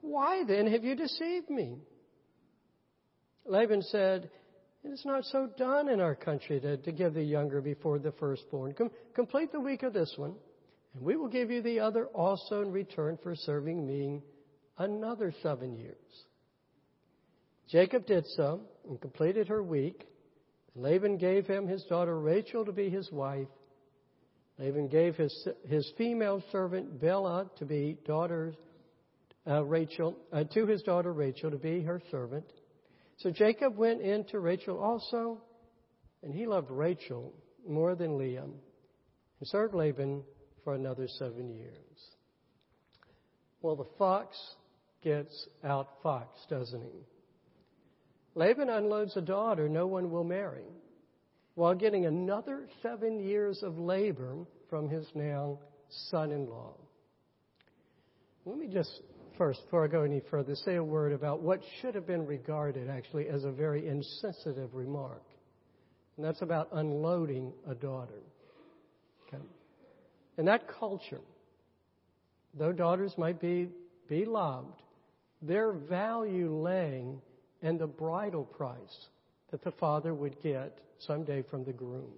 Why 0.00 0.44
then 0.44 0.68
have 0.68 0.84
you 0.84 0.94
deceived 0.94 1.50
me? 1.50 1.78
Laban 3.44 3.82
said, 3.82 4.30
It 4.88 4.92
is 4.92 5.04
not 5.04 5.24
so 5.26 5.50
done 5.58 5.90
in 5.90 6.00
our 6.00 6.14
country 6.14 6.58
to, 6.60 6.78
to 6.78 6.92
give 6.92 7.12
the 7.12 7.22
younger 7.22 7.60
before 7.60 7.98
the 7.98 8.12
firstborn. 8.12 8.72
Com- 8.72 8.90
complete 9.14 9.52
the 9.52 9.60
week 9.60 9.82
of 9.82 9.92
this 9.92 10.14
one, 10.16 10.34
and 10.94 11.02
we 11.02 11.14
will 11.14 11.28
give 11.28 11.50
you 11.50 11.60
the 11.60 11.80
other 11.80 12.06
also 12.06 12.62
in 12.62 12.72
return 12.72 13.18
for 13.22 13.34
serving 13.36 13.86
me 13.86 14.22
another 14.78 15.34
seven 15.42 15.76
years. 15.76 16.24
Jacob 17.68 18.06
did 18.06 18.24
so 18.28 18.62
and 18.88 18.98
completed 18.98 19.48
her 19.48 19.62
week. 19.62 20.08
Laban 20.74 21.18
gave 21.18 21.46
him 21.46 21.68
his 21.68 21.84
daughter 21.84 22.18
Rachel 22.18 22.64
to 22.64 22.72
be 22.72 22.88
his 22.88 23.12
wife. 23.12 23.48
Laban 24.58 24.88
gave 24.88 25.16
his, 25.16 25.48
his 25.66 25.92
female 25.98 26.42
servant 26.50 26.98
Bilhah 26.98 27.54
to 27.56 27.66
be 27.66 27.98
daughter 28.06 28.54
uh, 29.46 29.62
Rachel 29.66 30.16
uh, 30.32 30.44
to 30.44 30.66
his 30.66 30.80
daughter 30.80 31.12
Rachel 31.12 31.50
to 31.50 31.58
be 31.58 31.82
her 31.82 32.00
servant. 32.10 32.46
So 33.18 33.30
Jacob 33.30 33.76
went 33.76 34.00
in 34.00 34.24
to 34.26 34.38
Rachel 34.38 34.78
also, 34.78 35.42
and 36.22 36.32
he 36.32 36.46
loved 36.46 36.70
Rachel 36.70 37.34
more 37.66 37.94
than 37.94 38.16
Leah, 38.16 38.44
and 38.44 39.48
served 39.48 39.74
Laban 39.74 40.22
for 40.64 40.74
another 40.74 41.08
seven 41.08 41.50
years. 41.50 41.74
Well, 43.60 43.76
the 43.76 43.88
fox 43.98 44.36
gets 45.02 45.48
outfoxed, 45.64 46.48
doesn't 46.48 46.82
he? 46.82 47.06
Laban 48.34 48.68
unloads 48.68 49.16
a 49.16 49.20
daughter 49.20 49.68
no 49.68 49.86
one 49.86 50.10
will 50.10 50.24
marry 50.24 50.64
while 51.56 51.74
getting 51.74 52.06
another 52.06 52.68
seven 52.82 53.18
years 53.18 53.64
of 53.64 53.78
labor 53.78 54.46
from 54.70 54.88
his 54.88 55.04
now 55.16 55.58
son 56.10 56.30
in 56.30 56.48
law. 56.48 56.74
Let 58.44 58.58
me 58.58 58.68
just 58.68 59.02
first, 59.38 59.64
before 59.64 59.84
I 59.84 59.88
go 59.88 60.02
any 60.02 60.20
further, 60.30 60.54
say 60.54 60.74
a 60.74 60.84
word 60.84 61.12
about 61.12 61.40
what 61.40 61.60
should 61.80 61.94
have 61.94 62.06
been 62.06 62.26
regarded 62.26 62.90
actually 62.90 63.28
as 63.28 63.44
a 63.44 63.50
very 63.50 63.88
insensitive 63.88 64.74
remark. 64.74 65.22
And 66.16 66.26
that's 66.26 66.42
about 66.42 66.68
unloading 66.72 67.52
a 67.66 67.74
daughter. 67.74 68.20
Okay. 69.26 69.42
In 70.36 70.44
that 70.46 70.68
culture, 70.68 71.20
though 72.54 72.72
daughters 72.72 73.14
might 73.16 73.40
be, 73.40 73.68
be 74.08 74.24
loved, 74.24 74.82
their 75.40 75.72
value 75.72 76.52
laying 76.52 77.20
in 77.62 77.78
the 77.78 77.86
bridal 77.86 78.44
price 78.44 79.08
that 79.50 79.62
the 79.62 79.70
father 79.72 80.12
would 80.12 80.42
get 80.42 80.78
someday 80.98 81.42
from 81.48 81.64
the 81.64 81.72
groom. 81.72 82.10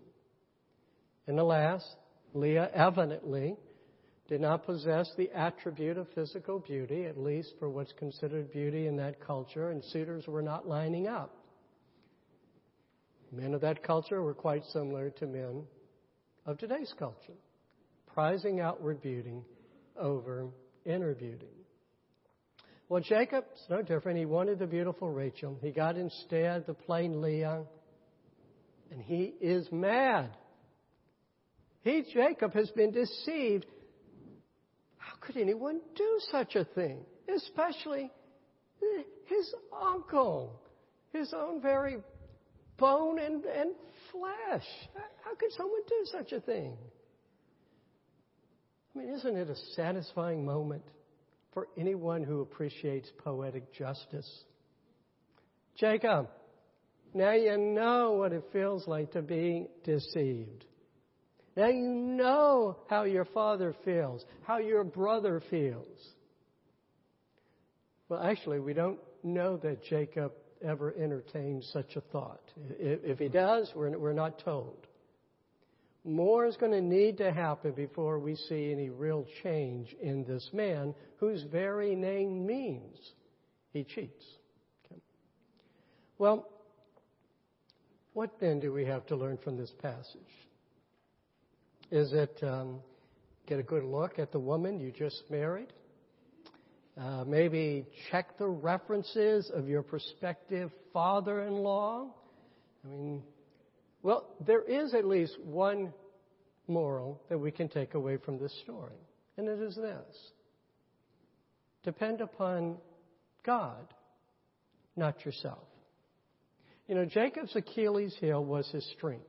And 1.27 1.39
alas, 1.39 1.85
Leah 2.33 2.71
evidently 2.73 3.57
did 4.31 4.41
not 4.41 4.65
possess 4.65 5.11
the 5.17 5.29
attribute 5.35 5.99
of 5.99 6.07
physical 6.15 6.61
beauty, 6.61 7.05
at 7.05 7.19
least 7.19 7.53
for 7.59 7.69
what's 7.69 7.93
considered 7.95 8.53
beauty 8.53 8.87
in 8.87 8.97
that 8.97 9.21
culture, 9.21 9.71
and 9.71 9.85
suitors 9.87 10.25
were 10.29 10.41
not 10.41 10.69
lining 10.69 11.09
up. 11.09 11.35
Men 13.33 13.55
of 13.55 13.61
that 13.63 13.83
culture 13.83 14.23
were 14.23 14.33
quite 14.33 14.63
similar 14.73 15.11
to 15.11 15.27
men 15.27 15.65
of 16.47 16.59
today's 16.59 16.95
culture, 16.97 17.35
prizing 18.15 18.61
outward 18.61 19.03
beauty 19.03 19.43
over 19.99 20.47
inner 20.85 21.13
beauty. 21.13 21.51
Well, 22.89 23.03
Jacob's 23.03 23.67
no 23.69 23.83
different. 23.83 24.17
He 24.17 24.27
wanted 24.27 24.61
the 24.61 24.67
beautiful 24.67 25.11
Rachel. 25.11 25.59
He 25.61 25.73
got 25.73 25.97
instead 25.97 26.67
the 26.67 26.75
plain 26.75 27.21
Leah. 27.21 27.65
And 28.93 29.03
he 29.03 29.35
is 29.41 29.69
mad. 29.73 30.37
He, 31.83 32.05
Jacob, 32.13 32.55
has 32.55 32.71
been 32.71 32.93
deceived. 32.93 33.67
Could 35.33 35.43
anyone 35.43 35.81
do 35.95 36.19
such 36.31 36.57
a 36.57 36.65
thing? 36.65 37.05
Especially 37.33 38.11
eh, 38.83 39.03
his 39.27 39.55
uncle, 39.81 40.61
his 41.13 41.33
own 41.33 41.61
very 41.61 41.99
bone 42.79 43.19
and, 43.21 43.45
and 43.45 43.71
flesh. 44.11 44.67
How 45.25 45.35
could 45.39 45.53
someone 45.57 45.83
do 45.89 46.07
such 46.07 46.33
a 46.33 46.41
thing? 46.41 46.77
I 48.95 48.99
mean, 48.99 49.11
isn't 49.11 49.37
it 49.37 49.49
a 49.49 49.57
satisfying 49.77 50.45
moment? 50.45 50.83
for 51.53 51.69
anyone 51.77 52.23
who 52.23 52.41
appreciates 52.41 53.11
poetic 53.19 53.73
justice. 53.73 54.45
Jacob, 55.77 56.29
now 57.15 57.33
you 57.33 57.57
know 57.57 58.13
what 58.13 58.33
it 58.33 58.45
feels 58.53 58.87
like 58.87 59.13
to 59.13 59.23
be 59.23 59.67
deceived. 59.85 60.65
Now 61.61 61.69
you 61.69 61.90
know 61.90 62.79
how 62.88 63.02
your 63.02 63.26
father 63.26 63.75
feels, 63.85 64.25
how 64.45 64.57
your 64.57 64.83
brother 64.83 65.43
feels. 65.50 65.99
Well, 68.09 68.23
actually, 68.23 68.61
we 68.61 68.73
don't 68.73 68.99
know 69.23 69.59
that 69.59 69.85
Jacob 69.85 70.33
ever 70.64 70.95
entertained 70.95 71.64
such 71.64 71.97
a 71.97 72.00
thought. 72.00 72.40
If 72.79 73.19
he 73.19 73.29
does, 73.29 73.71
we're 73.75 74.14
not 74.14 74.38
told. 74.43 74.87
More 76.02 76.47
is 76.47 76.57
going 76.57 76.73
to 76.73 76.81
need 76.81 77.19
to 77.19 77.31
happen 77.31 77.73
before 77.73 78.19
we 78.19 78.37
see 78.37 78.73
any 78.73 78.88
real 78.88 79.26
change 79.43 79.95
in 80.00 80.25
this 80.25 80.49
man 80.55 80.95
whose 81.19 81.43
very 81.43 81.95
name 81.95 82.47
means 82.47 82.97
he 83.75 83.85
cheats. 83.85 84.25
Okay. 84.87 85.02
Well, 86.17 86.49
what 88.14 88.40
then 88.40 88.61
do 88.61 88.73
we 88.73 88.87
have 88.87 89.05
to 89.09 89.14
learn 89.14 89.37
from 89.45 89.59
this 89.59 89.73
passage? 89.83 90.23
Is 91.91 92.13
it 92.13 92.39
um, 92.43 92.81
get 93.47 93.59
a 93.59 93.65
good 93.65 93.83
look 93.83 94.19
at 94.19 94.31
the 94.31 94.39
woman 94.39 94.79
you 94.79 94.93
just 94.93 95.25
married? 95.29 95.73
Uh, 97.01 97.25
maybe 97.25 97.87
check 98.11 98.39
the 98.39 98.47
references 98.47 99.51
of 99.53 99.69
your 99.69 99.83
prospective 99.83 100.71
father 100.93 101.43
in 101.43 101.55
law? 101.55 102.07
I 102.85 102.89
mean, 102.89 103.23
well, 104.03 104.29
there 104.47 104.63
is 104.63 104.95
at 104.95 105.05
least 105.05 105.37
one 105.43 105.93
moral 106.69 107.21
that 107.29 107.39
we 107.39 107.51
can 107.51 107.69
take 107.69 107.95
away 107.95 108.17
from 108.19 108.39
this 108.39 108.57
story, 108.63 109.01
and 109.37 109.49
it 109.49 109.61
is 109.61 109.75
this 109.75 110.17
depend 111.83 112.21
upon 112.21 112.77
God, 113.45 113.95
not 114.97 115.25
yourself. 115.25 115.65
You 116.87 116.95
know, 116.95 117.05
Jacob's 117.05 117.57
Achilles 117.57 118.15
heel 118.21 118.45
was 118.45 118.69
his 118.71 118.85
strength, 118.97 119.25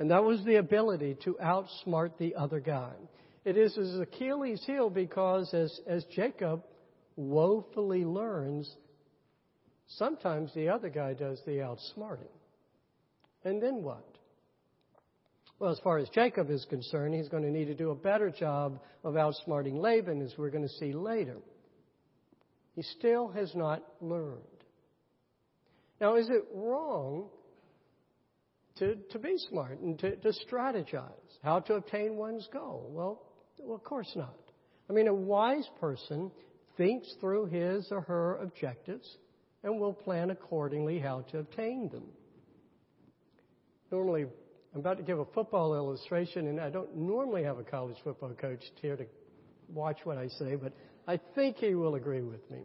and 0.00 0.10
that 0.10 0.24
was 0.24 0.42
the 0.44 0.56
ability 0.56 1.14
to 1.24 1.36
outsmart 1.44 2.12
the 2.18 2.34
other 2.34 2.58
guy. 2.58 2.94
It 3.44 3.58
is 3.58 3.74
his 3.76 4.00
Achilles 4.00 4.62
heel 4.66 4.88
because 4.88 5.52
as, 5.52 5.78
as 5.86 6.04
Jacob 6.06 6.64
woefully 7.16 8.06
learns, 8.06 8.74
sometimes 9.86 10.52
the 10.54 10.70
other 10.70 10.88
guy 10.88 11.12
does 11.12 11.38
the 11.44 11.58
outsmarting. 11.58 12.32
And 13.44 13.62
then 13.62 13.82
what? 13.82 14.06
Well, 15.58 15.70
as 15.70 15.78
far 15.80 15.98
as 15.98 16.08
Jacob 16.08 16.50
is 16.50 16.66
concerned, 16.70 17.14
he's 17.14 17.28
going 17.28 17.42
to 17.42 17.50
need 17.50 17.66
to 17.66 17.74
do 17.74 17.90
a 17.90 17.94
better 17.94 18.30
job 18.30 18.80
of 19.04 19.14
outsmarting 19.14 19.78
Laban, 19.78 20.22
as 20.22 20.32
we're 20.38 20.48
going 20.48 20.66
to 20.66 20.74
see 20.78 20.94
later. 20.94 21.36
He 22.74 22.80
still 22.80 23.28
has 23.28 23.54
not 23.54 23.82
learned. 24.00 24.40
Now, 26.00 26.16
is 26.16 26.30
it 26.30 26.46
wrong 26.54 27.28
to, 28.80 28.96
to 29.12 29.18
be 29.18 29.36
smart 29.48 29.78
and 29.80 29.98
to, 30.00 30.16
to 30.16 30.32
strategize 30.50 31.10
how 31.44 31.60
to 31.60 31.74
obtain 31.74 32.16
one's 32.16 32.48
goal? 32.52 32.90
Well, 32.92 33.22
well, 33.58 33.76
of 33.76 33.84
course 33.84 34.10
not. 34.16 34.36
I 34.88 34.92
mean, 34.92 35.06
a 35.06 35.14
wise 35.14 35.68
person 35.80 36.32
thinks 36.76 37.14
through 37.20 37.46
his 37.46 37.86
or 37.92 38.00
her 38.00 38.36
objectives 38.36 39.08
and 39.62 39.78
will 39.78 39.92
plan 39.92 40.30
accordingly 40.30 40.98
how 40.98 41.20
to 41.30 41.38
obtain 41.38 41.90
them. 41.90 42.04
Normally, 43.92 44.26
I'm 44.74 44.80
about 44.80 44.96
to 44.96 45.02
give 45.02 45.18
a 45.18 45.24
football 45.26 45.74
illustration, 45.74 46.46
and 46.46 46.60
I 46.60 46.70
don't 46.70 46.96
normally 46.96 47.42
have 47.44 47.58
a 47.58 47.64
college 47.64 47.96
football 48.02 48.30
coach 48.30 48.62
here 48.80 48.96
to 48.96 49.04
watch 49.68 49.98
what 50.04 50.16
I 50.16 50.28
say, 50.28 50.54
but 50.54 50.72
I 51.06 51.18
think 51.34 51.56
he 51.56 51.74
will 51.74 51.96
agree 51.96 52.22
with 52.22 52.48
me. 52.50 52.60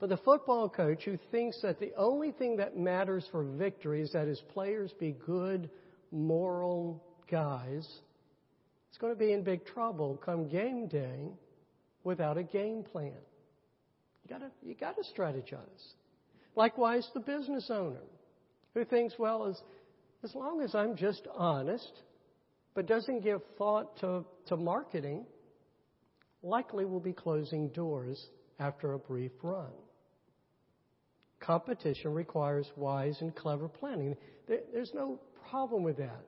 But 0.00 0.08
the 0.08 0.16
football 0.18 0.68
coach 0.68 1.04
who 1.04 1.18
thinks 1.30 1.60
that 1.62 1.80
the 1.80 1.92
only 1.96 2.32
thing 2.32 2.56
that 2.56 2.76
matters 2.76 3.24
for 3.30 3.44
victory 3.44 4.02
is 4.02 4.12
that 4.12 4.26
his 4.26 4.42
players 4.52 4.92
be 4.98 5.16
good, 5.24 5.70
moral 6.10 7.02
guys 7.30 7.86
is 8.92 8.98
going 8.98 9.12
to 9.12 9.18
be 9.18 9.32
in 9.32 9.42
big 9.42 9.64
trouble 9.66 10.20
come 10.24 10.48
game 10.48 10.86
day 10.86 11.28
without 12.04 12.38
a 12.38 12.42
game 12.42 12.84
plan. 12.84 13.12
You 14.22 14.30
gotta, 14.30 14.50
you 14.62 14.74
gotta 14.74 15.02
strategize. 15.16 15.94
Likewise, 16.56 17.08
the 17.14 17.20
business 17.20 17.68
owner 17.70 18.04
who 18.74 18.84
thinks, 18.84 19.14
well, 19.18 19.46
as, 19.46 19.60
as 20.22 20.34
long 20.34 20.62
as 20.62 20.74
I'm 20.74 20.96
just 20.96 21.26
honest, 21.34 21.92
but 22.74 22.86
doesn't 22.86 23.22
give 23.22 23.40
thought 23.58 23.98
to, 24.00 24.24
to 24.46 24.56
marketing, 24.56 25.24
likely 26.42 26.84
will 26.84 27.00
be 27.00 27.12
closing 27.12 27.68
doors 27.68 28.28
after 28.58 28.92
a 28.92 28.98
brief 28.98 29.32
run. 29.42 29.72
Competition 31.44 32.14
requires 32.14 32.66
wise 32.76 33.20
and 33.20 33.34
clever 33.34 33.68
planning. 33.68 34.16
There's 34.48 34.92
no 34.94 35.20
problem 35.50 35.82
with 35.82 35.98
that. 35.98 36.24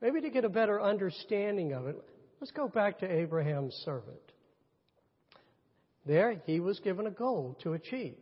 Maybe 0.00 0.20
to 0.20 0.30
get 0.30 0.44
a 0.44 0.48
better 0.48 0.80
understanding 0.80 1.72
of 1.72 1.86
it, 1.86 1.96
let's 2.40 2.52
go 2.52 2.68
back 2.68 2.98
to 3.00 3.10
Abraham's 3.10 3.74
servant. 3.84 4.16
There, 6.06 6.40
he 6.46 6.60
was 6.60 6.78
given 6.80 7.06
a 7.06 7.10
goal 7.10 7.58
to 7.62 7.74
achieve. 7.74 8.16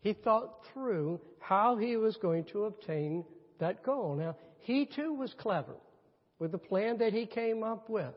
He 0.00 0.12
thought 0.12 0.64
through 0.72 1.20
how 1.38 1.76
he 1.76 1.96
was 1.96 2.16
going 2.16 2.44
to 2.52 2.64
obtain 2.64 3.24
that 3.58 3.82
goal. 3.82 4.16
Now, 4.16 4.36
he 4.60 4.86
too 4.86 5.12
was 5.14 5.34
clever 5.38 5.76
with 6.38 6.52
the 6.52 6.58
plan 6.58 6.98
that 6.98 7.12
he 7.12 7.26
came 7.26 7.62
up 7.62 7.88
with. 7.88 8.14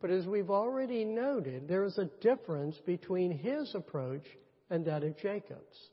But 0.00 0.10
as 0.10 0.26
we've 0.26 0.50
already 0.50 1.04
noted, 1.04 1.68
there 1.68 1.84
is 1.84 1.98
a 1.98 2.10
difference 2.20 2.76
between 2.86 3.32
his 3.32 3.74
approach 3.74 4.24
and 4.70 4.84
that 4.86 5.02
of 5.02 5.16
Jacob's. 5.18 5.88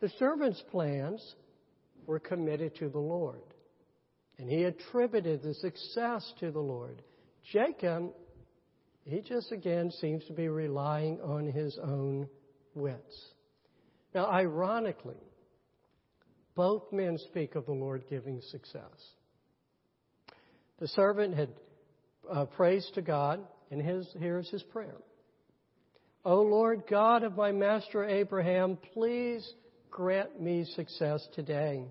The 0.00 0.10
servant's 0.18 0.62
plans 0.70 1.34
were 2.06 2.18
committed 2.18 2.76
to 2.76 2.88
the 2.88 2.98
Lord, 2.98 3.42
and 4.38 4.50
he 4.50 4.64
attributed 4.64 5.42
the 5.42 5.54
success 5.54 6.32
to 6.40 6.50
the 6.50 6.60
Lord. 6.60 7.02
Jacob, 7.52 8.12
he 9.04 9.20
just 9.20 9.52
again 9.52 9.90
seems 9.90 10.24
to 10.26 10.32
be 10.32 10.48
relying 10.48 11.20
on 11.20 11.46
his 11.46 11.78
own 11.82 12.28
wits. 12.74 13.32
Now, 14.14 14.26
ironically, 14.26 15.20
both 16.54 16.92
men 16.92 17.18
speak 17.18 17.54
of 17.54 17.66
the 17.66 17.72
Lord 17.72 18.04
giving 18.08 18.40
success. 18.50 18.82
The 20.78 20.88
servant 20.88 21.34
had 21.34 21.48
uh, 22.30 22.44
praise 22.46 22.88
to 22.94 23.02
God, 23.02 23.40
and 23.70 23.80
his, 23.80 24.08
here's 24.18 24.48
his 24.50 24.62
prayer. 24.62 24.96
O 26.24 26.40
Lord 26.40 26.84
God 26.88 27.22
of 27.22 27.36
my 27.36 27.52
master 27.52 28.04
Abraham, 28.04 28.78
please 28.94 29.46
grant 29.90 30.40
me 30.40 30.64
success 30.74 31.26
today 31.34 31.84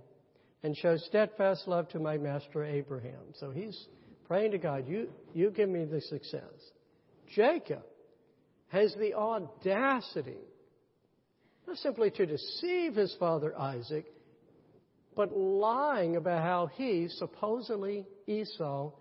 and 0.64 0.76
show 0.76 0.98
steadfast 0.98 1.68
love 1.68 1.88
to 1.90 2.00
my 2.00 2.18
master 2.18 2.64
Abraham. 2.64 3.22
So 3.40 3.52
he's 3.52 3.88
praying 4.28 4.52
to 4.52 4.58
God, 4.58 4.88
you, 4.88 5.10
you 5.34 5.52
give 5.52 5.70
me 5.70 5.86
the 5.86 6.02
success. 6.02 6.42
Jacob 7.36 7.84
has 8.70 8.96
the 8.96 9.14
audacity, 9.14 10.42
not 11.68 11.78
simply 11.78 12.10
to 12.12 12.26
deceive 12.26 12.96
his 12.96 13.16
father 13.20 13.56
Isaac, 13.56 14.06
but 15.16 15.38
lying 15.38 16.16
about 16.16 16.42
how 16.42 16.72
he, 16.74 17.08
supposedly 17.08 18.08
Esau, 18.26 18.92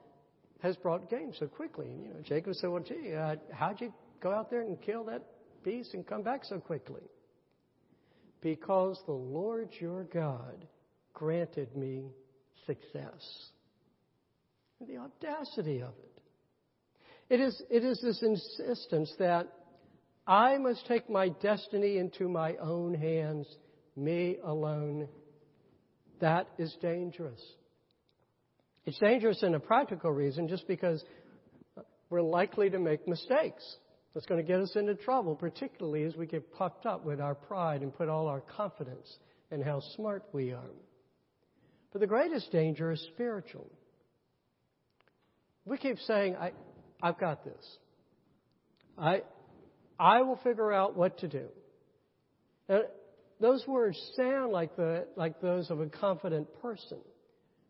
has 0.63 0.77
brought 0.77 1.09
game 1.09 1.33
so 1.39 1.47
quickly. 1.47 1.87
And, 1.87 2.03
you 2.03 2.09
know, 2.09 2.21
Jacob 2.23 2.55
said, 2.55 2.69
Well, 2.69 2.83
gee, 2.83 3.15
uh, 3.15 3.37
how'd 3.51 3.81
you 3.81 3.95
go 4.23 4.31
out 4.31 4.51
there 4.51 4.63
and 4.63 4.81
kill 4.81 5.05
that 5.05 5.23
beast 5.65 5.95
and 5.95 6.07
come 6.07 6.23
back 6.23 6.45
so 6.45 6.59
quickly? 6.59 7.03
Because 8.41 9.01
the 9.07 9.13
Lord 9.13 9.71
your 9.81 10.05
God 10.05 10.67
granted 11.15 11.77
me 11.77 12.11
success. 12.67 13.51
The 14.87 14.97
audacity 14.97 15.81
of 15.81 15.91
it. 15.91 16.13
It 17.31 17.41
is, 17.41 17.63
it 17.71 17.85
is 17.85 18.01
this 18.03 18.23
insistence 18.23 19.13
that 19.19 19.49
I 20.27 20.59
must 20.59 20.87
take 20.87 21.09
my 21.09 21.29
destiny 21.29 21.99
into 21.99 22.29
my 22.29 22.57
own 22.57 22.95
hands, 22.95 23.47
me 23.97 24.39
alone. 24.45 25.09
That 26.21 26.49
is 26.59 26.77
dangerous. 26.81 27.41
It's 28.85 28.99
dangerous 28.99 29.43
in 29.43 29.55
a 29.55 29.61
practical 29.61 30.11
reason 30.11 30.49
just 30.49 30.67
because 30.67 31.05
we're 32.11 32.23
likely 32.23 32.69
to 32.71 32.79
make 32.79 33.07
mistakes. 33.09 33.65
That's 34.15 34.27
going 34.27 34.45
to 34.45 34.47
get 34.47 34.61
us 34.61 34.77
into 34.77 34.95
trouble, 34.95 35.35
particularly 35.35 36.05
as 36.05 36.17
we 36.17 36.27
get 36.27 36.53
puffed 36.53 36.85
up 36.85 37.05
with 37.05 37.21
our 37.21 37.35
pride 37.35 37.83
and 37.83 37.95
put 37.95 38.09
all 38.09 38.27
our 38.27 38.43
confidence 38.43 39.19
in 39.51 39.63
how 39.63 39.81
smart 39.97 40.25
we 40.33 40.53
are. 40.53 40.71
But 41.93 42.01
the 42.01 42.07
greatest 42.07 42.51
danger 42.53 42.91
is 42.91 43.01
spiritual. 43.15 43.71
We 45.65 45.79
keep 45.79 45.99
saying, 46.01 46.37
I, 46.37 46.53
I've 47.03 47.19
got 47.19 47.45
this. 47.45 47.79
I, 48.99 49.23
I 49.99 50.23
will 50.23 50.41
figure 50.43 50.73
out 50.73 50.97
what 50.97 51.19
to 51.19 51.29
do. 51.29 51.49
Now, 52.69 52.83
those 53.41 53.67
words 53.67 53.99
sound 54.17 54.53
like, 54.53 54.77
the, 54.77 55.07
like 55.17 55.41
those 55.41 55.71
of 55.71 55.81
a 55.81 55.87
confident 55.87 56.49
person. 56.61 56.99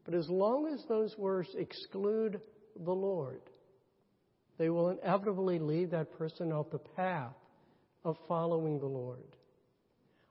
But 0.05 0.15
as 0.15 0.29
long 0.29 0.73
as 0.73 0.83
those 0.89 1.17
words 1.17 1.49
exclude 1.57 2.41
the 2.85 2.93
Lord, 2.93 3.41
they 4.59 4.69
will 4.69 4.91
inevitably 4.91 5.59
lead 5.59 5.91
that 5.91 6.17
person 6.19 6.53
off 6.53 6.71
the 6.71 6.79
path 6.79 7.35
of 8.05 8.17
following 8.29 8.79
the 8.79 8.87
Lord. 8.87 9.37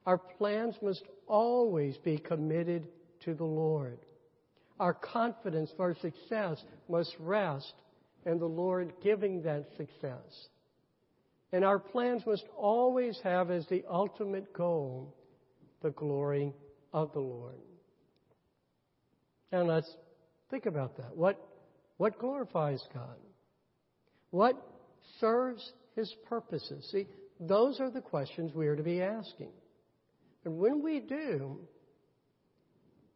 Our 0.06 0.18
plans 0.18 0.76
must 0.82 1.04
always 1.26 1.96
be 1.98 2.18
committed 2.18 2.88
to 3.24 3.34
the 3.34 3.44
Lord. 3.44 3.98
Our 4.80 4.94
confidence 4.94 5.70
for 5.76 5.94
success 6.00 6.62
must 6.88 7.14
rest 7.20 7.74
in 8.26 8.38
the 8.38 8.46
Lord 8.46 8.92
giving 9.02 9.42
that 9.42 9.66
success. 9.76 10.48
And 11.52 11.64
our 11.64 11.78
plans 11.78 12.22
must 12.26 12.44
always 12.56 13.18
have 13.22 13.50
as 13.50 13.66
the 13.66 13.84
ultimate 13.88 14.52
goal 14.52 15.14
the 15.82 15.90
glory 15.90 16.52
of 16.92 17.12
the 17.12 17.20
Lord. 17.20 17.60
And 19.50 19.68
let's 19.68 19.90
think 20.50 20.66
about 20.66 20.96
that. 20.96 21.14
What, 21.16 21.38
what 21.98 22.18
glorifies 22.18 22.82
God? 22.94 23.16
What 24.32 24.56
serves 25.20 25.72
His 25.94 26.12
purposes? 26.26 26.88
See, 26.90 27.06
those 27.38 27.80
are 27.80 27.90
the 27.90 28.00
questions 28.00 28.52
we 28.54 28.66
are 28.66 28.74
to 28.74 28.82
be 28.82 29.02
asking. 29.02 29.50
And 30.44 30.58
when 30.58 30.82
we 30.82 31.00
do, 31.00 31.60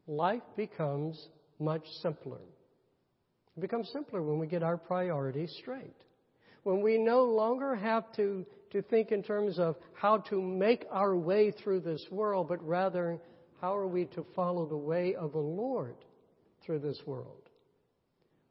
life 0.07 0.43
becomes 0.57 1.19
much 1.59 1.85
simpler. 2.03 2.43
It 3.57 3.61
becomes 3.61 3.89
simpler 3.93 4.23
when 4.23 4.39
we 4.39 4.47
get 4.47 4.63
our 4.63 4.77
priorities 4.77 5.53
straight. 5.59 5.97
When 6.65 6.83
we 6.83 6.99
no 6.99 7.25
longer 7.25 7.75
have 7.75 8.13
to, 8.17 8.45
to 8.73 8.83
think 8.83 9.11
in 9.11 9.23
terms 9.23 9.59
of 9.59 9.77
how 9.95 10.19
to 10.29 10.43
make 10.43 10.85
our 10.91 11.17
way 11.17 11.51
through 11.51 11.81
this 11.81 12.05
world, 12.11 12.49
but 12.49 12.63
rather 12.63 13.19
how 13.63 13.75
are 13.75 13.87
we 13.87 14.05
to 14.07 14.27
follow 14.35 14.67
the 14.67 14.77
way 14.77 15.15
of 15.15 15.33
the 15.33 15.39
Lord 15.39 15.97
through 16.65 16.81
this 16.81 17.01
world. 17.07 17.49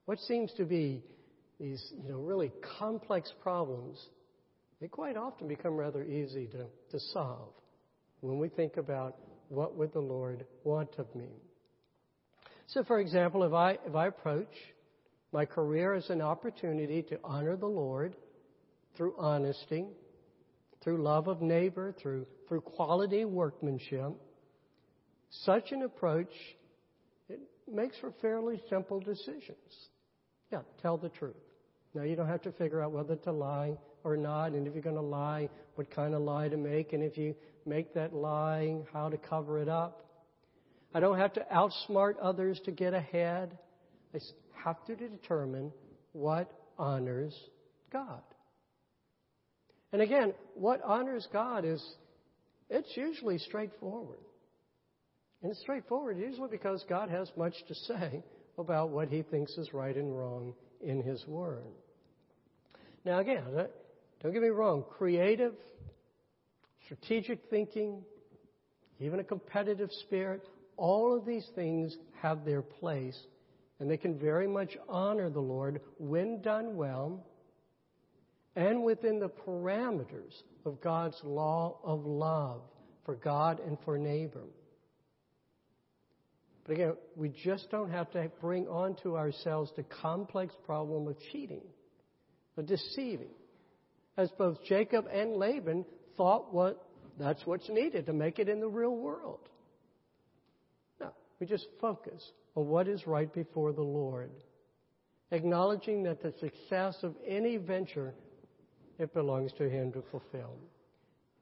What 0.06 0.20
seems 0.20 0.52
to 0.54 0.66
be 0.66 1.04
these, 1.60 1.94
you 2.04 2.10
know, 2.10 2.20
really 2.20 2.52
complex 2.80 3.32
problems, 3.42 4.00
they 4.82 4.88
quite 4.88 5.18
often 5.18 5.48
become 5.48 5.76
rather 5.76 6.04
easy 6.04 6.48
to, 6.48 6.66
to 6.92 7.00
solve 7.12 7.54
when 8.22 8.40
we 8.40 8.50
think 8.50 8.78
about 8.78 9.16
what 9.50 9.76
would 9.76 9.94
the 9.94 10.00
Lord 10.00 10.46
want 10.64 10.90
of 10.98 11.14
me. 11.16 11.30
So, 12.68 12.84
for 12.84 13.00
example, 13.00 13.44
if 13.44 13.54
I, 13.54 13.78
if 13.86 13.96
I 13.96 14.08
approach 14.08 14.52
my 15.32 15.46
career 15.46 15.94
as 15.94 16.10
an 16.10 16.22
opportunity 16.22 17.04
to 17.04 17.20
honor 17.24 17.56
the 17.56 17.68
Lord 17.68 18.16
through 18.98 19.16
honesty, 19.18 19.86
through 20.84 21.02
love 21.02 21.28
of 21.28 21.42
neighbor, 21.42 21.94
through, 22.02 22.26
through 22.48 22.62
quality 22.62 23.26
workmanship, 23.26 24.14
such 25.44 25.72
an 25.72 25.84
approach 25.84 26.32
it 27.28 27.40
makes 27.72 27.98
for 28.00 28.14
fairly 28.22 28.62
simple 28.70 29.00
decisions. 29.00 29.90
Yeah, 30.52 30.62
tell 30.82 30.98
the 30.98 31.10
truth. 31.10 31.36
Now, 31.94 32.04
you 32.04 32.16
don't 32.16 32.28
have 32.28 32.42
to 32.44 32.52
figure 32.52 32.82
out 32.82 32.92
whether 32.92 33.16
to 33.16 33.32
lie 33.32 33.78
or 34.04 34.18
not, 34.18 34.52
and 34.52 34.68
if 34.68 34.74
you're 34.74 34.84
going 34.84 34.96
to 34.96 35.02
lie, 35.02 35.50
what 35.76 35.90
kind 35.90 36.14
of 36.14 36.22
lie 36.22 36.50
to 36.50 36.58
make, 36.58 36.94
and 36.94 37.02
if 37.02 37.18
you 37.18 37.36
make 37.66 37.94
that 37.94 38.14
lie, 38.14 38.78
how 38.94 39.10
to 39.10 39.18
cover 39.18 39.60
it 39.60 39.70
up. 39.70 40.06
I 40.94 41.00
don't 41.00 41.18
have 41.18 41.34
to 41.34 41.46
outsmart 41.54 42.16
others 42.22 42.60
to 42.66 42.72
get 42.72 42.94
ahead. 42.94 43.58
I 44.14 44.20
have 44.64 44.84
to 44.86 44.96
determine 44.96 45.72
what 46.14 46.52
honors 46.78 47.36
God. 47.92 48.22
And 49.92 50.02
again, 50.02 50.34
what 50.56 50.82
honors 50.84 51.28
God 51.32 51.66
is, 51.66 51.84
it's 52.70 52.96
usually 52.96 53.38
straightforward. 53.40 54.20
And 55.42 55.52
it's 55.52 55.62
straightforward, 55.62 56.18
usually 56.18 56.50
because 56.50 56.84
God 56.88 57.10
has 57.10 57.32
much 57.38 57.54
to 57.68 57.76
say 57.76 58.24
about 58.58 58.90
what 58.90 59.10
he 59.10 59.22
thinks 59.22 59.52
is 59.58 59.74
right 59.74 59.96
and 59.96 60.18
wrong 60.18 60.54
in 60.82 61.02
his 61.02 61.26
word. 61.28 61.64
Now, 63.04 63.20
again, 63.20 63.44
uh, 63.58 63.66
don't 64.22 64.34
get 64.34 64.42
me 64.42 64.50
wrong, 64.50 64.84
creative, 64.98 65.54
strategic 66.86 67.40
thinking, 67.50 68.04
even 69.00 69.20
a 69.20 69.24
competitive 69.24 69.90
spirit, 69.92 70.48
all 70.78 71.16
of 71.16 71.26
these 71.26 71.48
things 71.56 71.96
have 72.22 72.46
their 72.46 72.62
place, 72.62 73.18
and 73.80 73.90
they 73.90 73.98
can 73.98 74.18
very 74.18 74.48
much 74.48 74.78
honor 74.88 75.30
the 75.30 75.40
Lord 75.40 75.82
when 75.98 76.42
done 76.42 76.76
well 76.76 77.26
and 78.56 78.84
within 78.84 79.20
the 79.20 79.30
parameters 79.30 80.34
of 80.66 80.82
God's 80.82 81.20
law 81.24 81.78
of 81.84 82.06
love 82.06 82.62
for 83.06 83.16
God 83.16 83.60
and 83.60 83.78
for 83.84 83.98
neighbor. 83.98 84.46
But 86.66 86.74
again, 86.74 86.94
we 87.16 87.30
just 87.30 87.70
don't 87.70 87.92
have 87.92 88.10
to 88.12 88.30
bring 88.42 88.68
onto 88.68 89.16
ourselves 89.16 89.72
the 89.76 89.84
complex 89.84 90.54
problem 90.66 91.08
of 91.08 91.16
cheating, 91.32 91.62
of 92.58 92.66
deceiving, 92.66 93.30
as 94.18 94.30
both 94.38 94.64
Jacob 94.64 95.06
and 95.12 95.36
Laban 95.36 95.86
thought 96.18 96.54
what 96.54 96.84
that's 97.20 97.46
what's 97.46 97.70
needed 97.70 98.08
to 98.08 98.14
make 98.14 98.40
it 98.40 98.50
in 98.50 98.60
the 98.60 98.68
real 98.68 98.96
world. 98.96 99.48
No, 101.00 101.10
we 101.40 101.46
just 101.46 101.68
focus 101.80 102.32
on 102.56 102.68
what 102.68 102.88
is 102.88 103.06
right 103.06 103.32
before 103.32 103.72
the 103.72 103.84
Lord, 103.84 104.32
acknowledging 105.32 106.04
that 106.04 106.22
the 106.22 106.34
success 106.40 106.98
of 107.04 107.16
any 107.26 107.58
venture 107.58 108.14
it 108.98 109.14
belongs 109.14 109.52
to 109.58 109.70
Him 109.70 109.92
to 109.92 110.04
fulfill. 110.10 110.56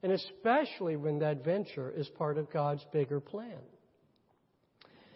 And 0.02 0.12
especially 0.12 0.98
when 0.98 1.20
that 1.20 1.46
venture 1.46 1.92
is 1.96 2.10
part 2.10 2.38
of 2.38 2.52
God's 2.52 2.86
bigger 2.92 3.22
plan. 3.22 3.62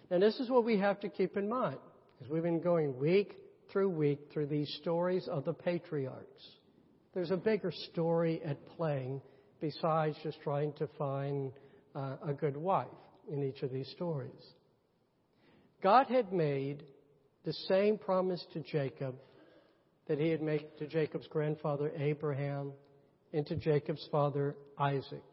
And 0.10 0.22
this 0.22 0.40
is 0.40 0.50
what 0.50 0.64
we 0.64 0.78
have 0.78 1.00
to 1.02 1.10
keep 1.10 1.36
in 1.36 1.50
mind, 1.50 1.78
because 2.18 2.32
we've 2.32 2.44
been 2.44 2.62
going 2.62 2.98
week 2.98 3.36
through 3.72 3.90
week 3.90 4.30
through 4.32 4.48
these 4.48 4.74
stories 4.82 5.28
of 5.28 5.44
the 5.44 5.54
patriarchs. 5.54 6.44
There's 7.14 7.32
a 7.32 7.38
bigger 7.38 7.72
story 7.92 8.42
at 8.46 8.58
play 8.78 9.22
besides 9.60 10.16
just 10.24 10.40
trying 10.42 10.74
to 10.74 10.88
find 10.98 11.52
uh, 11.96 12.16
a 12.26 12.34
good 12.34 12.56
wife 12.56 12.88
in 13.30 13.44
each 13.44 13.64
of 13.64 13.72
these 13.72 13.90
stories. 13.90 14.32
God 15.84 16.08
had 16.08 16.32
made 16.32 16.84
the 17.44 17.54
same 17.68 17.98
promise 17.98 18.44
to 18.54 18.60
Jacob 18.62 19.16
that 20.08 20.20
he 20.20 20.30
had 20.30 20.42
made 20.42 20.66
to 20.80 20.88
Jacob's 20.88 21.28
grandfather 21.28 21.92
Abraham 21.98 22.72
and 23.34 23.46
to 23.48 23.56
Jacob's 23.56 24.08
father 24.12 24.56
Isaac. 24.78 25.24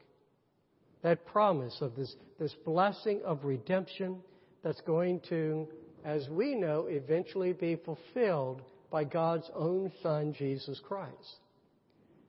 That 1.02 1.26
promise 1.26 1.76
of 1.80 1.94
this, 1.94 2.14
this 2.40 2.54
blessing 2.64 3.20
of 3.24 3.44
redemption 3.44 4.16
that's 4.64 4.80
going 4.80 5.20
to, 5.28 5.68
as 6.04 6.26
we 6.30 6.54
know, 6.54 6.86
eventually 6.88 7.52
be 7.52 7.76
fulfilled 7.76 8.62
by 8.90 9.04
God's 9.04 9.48
own 9.54 9.92
Son, 10.02 10.34
Jesus 10.36 10.80
Christ. 10.88 11.38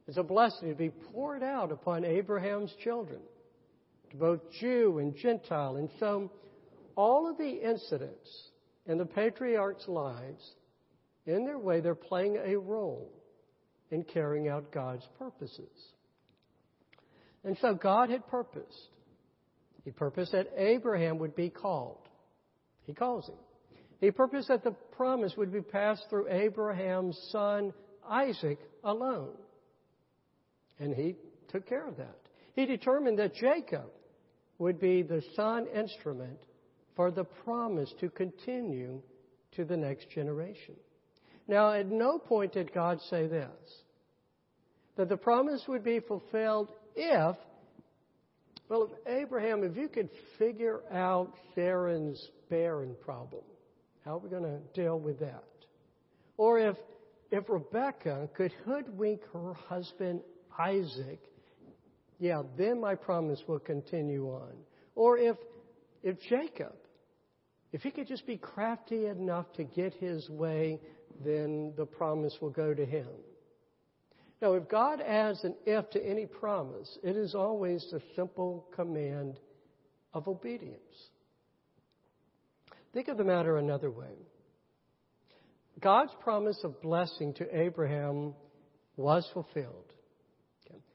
It's 0.08 0.18
a 0.18 0.24
blessing 0.24 0.70
to 0.70 0.76
be 0.76 0.90
poured 0.90 1.42
out 1.42 1.72
upon 1.72 2.04
Abraham's 2.04 2.74
children, 2.84 3.22
to 4.12 4.18
both 4.18 4.40
Jew 4.60 5.00
and 5.00 5.16
Gentile. 5.16 5.78
And 5.78 5.90
so, 6.00 6.30
all 6.96 7.30
of 7.30 7.38
the 7.38 7.50
incidents 7.50 8.30
in 8.86 8.98
the 8.98 9.06
patriarchs' 9.06 9.88
lives, 9.88 10.44
in 11.26 11.46
their 11.46 11.58
way, 11.58 11.80
they're 11.80 11.96
playing 11.96 12.38
a 12.38 12.56
role 12.58 13.12
in 13.90 14.04
carrying 14.04 14.48
out 14.48 14.72
God's 14.72 15.08
purposes. 15.18 15.72
And 17.44 17.58
so, 17.62 17.74
God 17.74 18.10
had 18.10 18.28
purposed. 18.28 18.90
He 19.86 19.92
purposed 19.92 20.34
that 20.34 20.52
Abraham 20.58 21.20
would 21.20 21.36
be 21.36 21.50
called. 21.50 22.05
He 22.86 22.94
calls 22.94 23.28
him. 23.28 23.36
He 24.00 24.12
purposed 24.12 24.50
that 24.50 24.64
the 24.64 24.76
promise 24.96 25.36
would 25.38 25.52
be 25.52 25.62
passed 25.62 26.04
through 26.10 26.30
Abraham's 26.30 27.18
son 27.32 27.74
Isaac 28.08 28.60
alone. 28.84 29.34
And 30.80 30.94
he 30.94 31.16
took 31.48 31.68
care 31.68 31.88
of 31.88 31.98
that. 31.98 32.20
He 32.54 32.66
determined 32.66 33.20
that 33.20 33.36
Jacob 33.36 33.90
would 34.60 34.80
be 34.80 35.02
the 35.02 35.24
son 35.36 35.68
instrument 35.68 36.40
for 36.96 37.12
the 37.12 37.24
promise 37.24 37.94
to 38.00 38.10
continue 38.10 39.02
to 39.56 39.66
the 39.66 39.78
next 39.78 40.10
generation. 40.10 40.76
Now, 41.48 41.74
at 41.74 41.88
no 41.88 42.18
point 42.18 42.54
did 42.54 42.74
God 42.74 43.00
say 43.10 43.28
this 43.28 43.50
that 44.98 45.10
the 45.10 45.18
promise 45.18 45.62
would 45.68 45.84
be 45.84 46.00
fulfilled 46.00 46.72
if, 46.96 47.36
well, 48.70 48.90
Abraham, 49.06 49.64
if 49.64 49.78
you 49.78 49.88
could 49.88 50.10
figure 50.40 50.82
out 50.92 51.34
Sarah's 51.54 52.30
barren 52.50 52.96
problem, 53.04 53.44
how 54.04 54.16
are 54.16 54.20
we 54.20 54.30
going 54.30 54.44
to 54.44 54.60
deal 54.74 55.00
with 55.00 55.20
that? 55.20 55.44
Or 56.38 56.60
if, 56.60 56.76
if 57.32 57.50
Rebecca 57.50 58.30
could 58.36 58.52
hoodwink 58.66 59.22
her 59.34 59.54
husband 59.54 60.22
Isaac, 60.58 61.20
yeah, 62.20 62.44
then 62.58 62.80
my 62.80 62.96
promise 62.96 63.42
will 63.48 63.60
continue 63.60 64.28
on. 64.28 64.54
Or 64.96 65.18
if, 65.18 65.36
if 66.02 66.20
Jacob, 66.22 66.76
if 67.72 67.82
he 67.82 67.92
could 67.92 68.08
just 68.08 68.26
be 68.26 68.38
crafty 68.38 69.08
enough 69.08 69.52
to 69.54 69.64
get 69.64 69.94
his 69.96 70.30
way, 70.30 70.80
then 71.24 71.74
the 71.78 71.86
promise 71.86 72.36
will 72.42 72.50
go 72.50 72.74
to 72.74 72.86
him. 72.86 73.08
Now, 74.42 74.54
if 74.54 74.68
God 74.68 75.02
adds 75.02 75.44
an 75.44 75.56
if 75.66 75.90
to 75.92 76.06
any 76.06 76.26
promise, 76.26 76.98
it 77.04 77.16
is 77.16 77.36
always 77.36 77.88
the 77.92 78.02
simple 78.16 78.68
command 78.76 79.40
of 80.14 80.28
obedience. 80.28 80.80
Think 82.94 83.08
of 83.08 83.18
the 83.18 83.24
matter 83.24 83.58
another 83.58 83.90
way. 83.90 84.16
God's 85.82 86.14
promise 86.22 86.60
of 86.64 86.82
blessing 86.82 87.34
to 87.36 87.58
Abraham 87.58 88.34
was 88.96 89.28
fulfilled. 89.34 89.92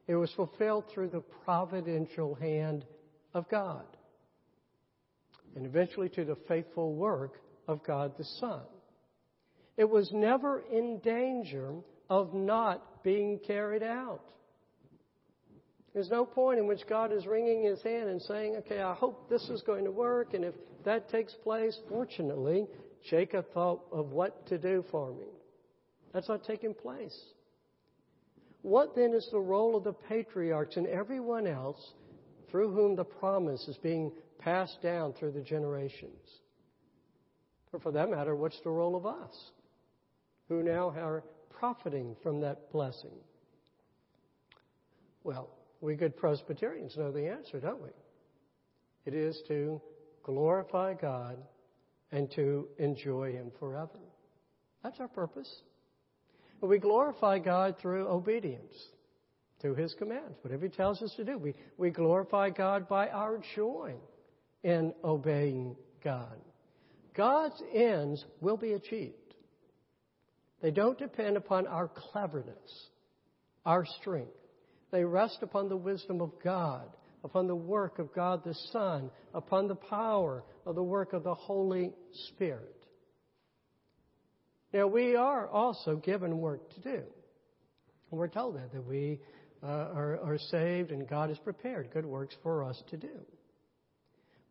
It 0.06 0.14
was 0.14 0.32
fulfilled 0.32 0.84
through 0.92 1.10
the 1.10 1.20
providential 1.44 2.34
hand 2.34 2.84
of 3.34 3.48
God. 3.48 3.84
And 5.54 5.66
eventually 5.66 6.08
to 6.10 6.24
the 6.24 6.36
faithful 6.48 6.94
work 6.94 7.40
of 7.68 7.84
God 7.84 8.16
the 8.16 8.24
Son. 8.24 8.62
It 9.80 9.88
was 9.88 10.12
never 10.12 10.62
in 10.70 10.98
danger 10.98 11.72
of 12.10 12.34
not 12.34 13.02
being 13.02 13.38
carried 13.38 13.82
out. 13.82 14.20
There's 15.94 16.10
no 16.10 16.26
point 16.26 16.58
in 16.58 16.66
which 16.66 16.86
God 16.86 17.14
is 17.14 17.26
wringing 17.26 17.62
his 17.62 17.80
hand 17.80 18.10
and 18.10 18.20
saying, 18.20 18.56
okay, 18.56 18.82
I 18.82 18.92
hope 18.92 19.30
this 19.30 19.48
is 19.48 19.62
going 19.62 19.86
to 19.86 19.90
work. 19.90 20.34
And 20.34 20.44
if 20.44 20.52
that 20.84 21.08
takes 21.08 21.32
place, 21.32 21.78
fortunately, 21.88 22.66
Jacob 23.08 23.46
thought 23.54 23.80
of 23.90 24.10
what 24.12 24.46
to 24.48 24.58
do 24.58 24.84
for 24.90 25.14
me. 25.14 25.28
That's 26.12 26.28
not 26.28 26.44
taking 26.44 26.74
place. 26.74 27.18
What 28.60 28.94
then 28.94 29.14
is 29.14 29.26
the 29.32 29.40
role 29.40 29.76
of 29.76 29.84
the 29.84 29.94
patriarchs 29.94 30.76
and 30.76 30.88
everyone 30.88 31.46
else 31.46 31.94
through 32.50 32.70
whom 32.74 32.96
the 32.96 33.04
promise 33.04 33.66
is 33.66 33.78
being 33.78 34.12
passed 34.38 34.82
down 34.82 35.14
through 35.14 35.32
the 35.32 35.40
generations? 35.40 36.20
Or 37.72 37.80
for 37.80 37.92
that 37.92 38.10
matter, 38.10 38.36
what's 38.36 38.60
the 38.60 38.68
role 38.68 38.94
of 38.94 39.06
us 39.06 39.52
who 40.50 40.64
now 40.64 40.90
are 40.90 41.22
profiting 41.48 42.16
from 42.22 42.40
that 42.40 42.72
blessing? 42.72 43.14
Well, 45.22 45.48
we 45.80 45.94
good 45.94 46.16
Presbyterians 46.16 46.96
know 46.96 47.12
the 47.12 47.28
answer, 47.28 47.60
don't 47.60 47.80
we? 47.80 47.90
It 49.06 49.14
is 49.14 49.40
to 49.46 49.80
glorify 50.24 50.94
God 50.94 51.38
and 52.10 52.28
to 52.32 52.66
enjoy 52.78 53.32
Him 53.32 53.52
forever. 53.60 54.00
That's 54.82 54.98
our 54.98 55.06
purpose. 55.06 55.50
We 56.60 56.78
glorify 56.78 57.38
God 57.38 57.76
through 57.80 58.08
obedience 58.08 58.74
to 59.62 59.74
His 59.76 59.94
commands, 59.94 60.36
whatever 60.42 60.66
He 60.66 60.70
tells 60.70 61.00
us 61.00 61.14
to 61.16 61.24
do. 61.24 61.38
We, 61.38 61.54
we 61.78 61.90
glorify 61.90 62.50
God 62.50 62.88
by 62.88 63.08
our 63.08 63.40
joy 63.54 63.94
in 64.64 64.92
obeying 65.04 65.76
God. 66.02 66.38
God's 67.14 67.62
ends 67.72 68.24
will 68.40 68.56
be 68.56 68.72
achieved. 68.72 69.14
They 70.62 70.70
don't 70.70 70.98
depend 70.98 71.36
upon 71.36 71.66
our 71.66 71.88
cleverness, 71.88 72.88
our 73.64 73.84
strength. 74.00 74.30
They 74.90 75.04
rest 75.04 75.38
upon 75.42 75.68
the 75.68 75.76
wisdom 75.76 76.20
of 76.20 76.32
God, 76.42 76.88
upon 77.24 77.46
the 77.46 77.54
work 77.54 77.98
of 77.98 78.12
God 78.14 78.44
the 78.44 78.54
Son, 78.72 79.10
upon 79.34 79.68
the 79.68 79.74
power 79.74 80.44
of 80.66 80.74
the 80.74 80.82
work 80.82 81.12
of 81.12 81.22
the 81.22 81.34
Holy 81.34 81.92
Spirit. 82.28 82.76
Now, 84.72 84.86
we 84.86 85.16
are 85.16 85.48
also 85.48 85.96
given 85.96 86.38
work 86.38 86.72
to 86.74 86.80
do. 86.80 87.02
We're 88.10 88.28
told 88.28 88.56
that, 88.56 88.72
that 88.72 88.86
we 88.86 89.20
uh, 89.62 89.66
are, 89.66 90.20
are 90.20 90.38
saved 90.50 90.90
and 90.90 91.08
God 91.08 91.28
has 91.28 91.38
prepared 91.38 91.90
good 91.92 92.06
works 92.06 92.34
for 92.42 92.64
us 92.64 92.80
to 92.90 92.96
do. 92.96 93.20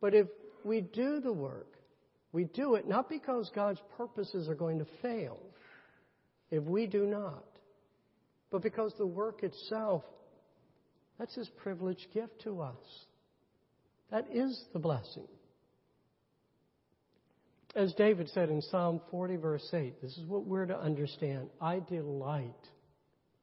But 0.00 0.14
if 0.14 0.28
we 0.64 0.80
do 0.80 1.20
the 1.20 1.32
work, 1.32 1.74
we 2.32 2.44
do 2.44 2.74
it 2.74 2.88
not 2.88 3.08
because 3.08 3.50
God's 3.54 3.80
purposes 3.96 4.48
are 4.48 4.54
going 4.54 4.78
to 4.78 4.86
fail, 5.02 5.38
if 6.50 6.62
we 6.64 6.86
do 6.86 7.06
not, 7.06 7.44
but 8.50 8.62
because 8.62 8.92
the 8.98 9.06
work 9.06 9.42
itself, 9.42 10.02
that's 11.18 11.34
His 11.34 11.48
privileged 11.62 12.06
gift 12.12 12.42
to 12.42 12.60
us. 12.60 13.06
That 14.10 14.26
is 14.32 14.64
the 14.72 14.78
blessing. 14.78 15.28
As 17.76 17.94
David 17.94 18.28
said 18.30 18.50
in 18.50 18.62
Psalm 18.62 19.00
40, 19.12 19.36
verse 19.36 19.68
8, 19.72 20.02
this 20.02 20.16
is 20.18 20.24
what 20.26 20.44
we're 20.44 20.66
to 20.66 20.78
understand. 20.78 21.50
I 21.60 21.80
delight, 21.88 22.66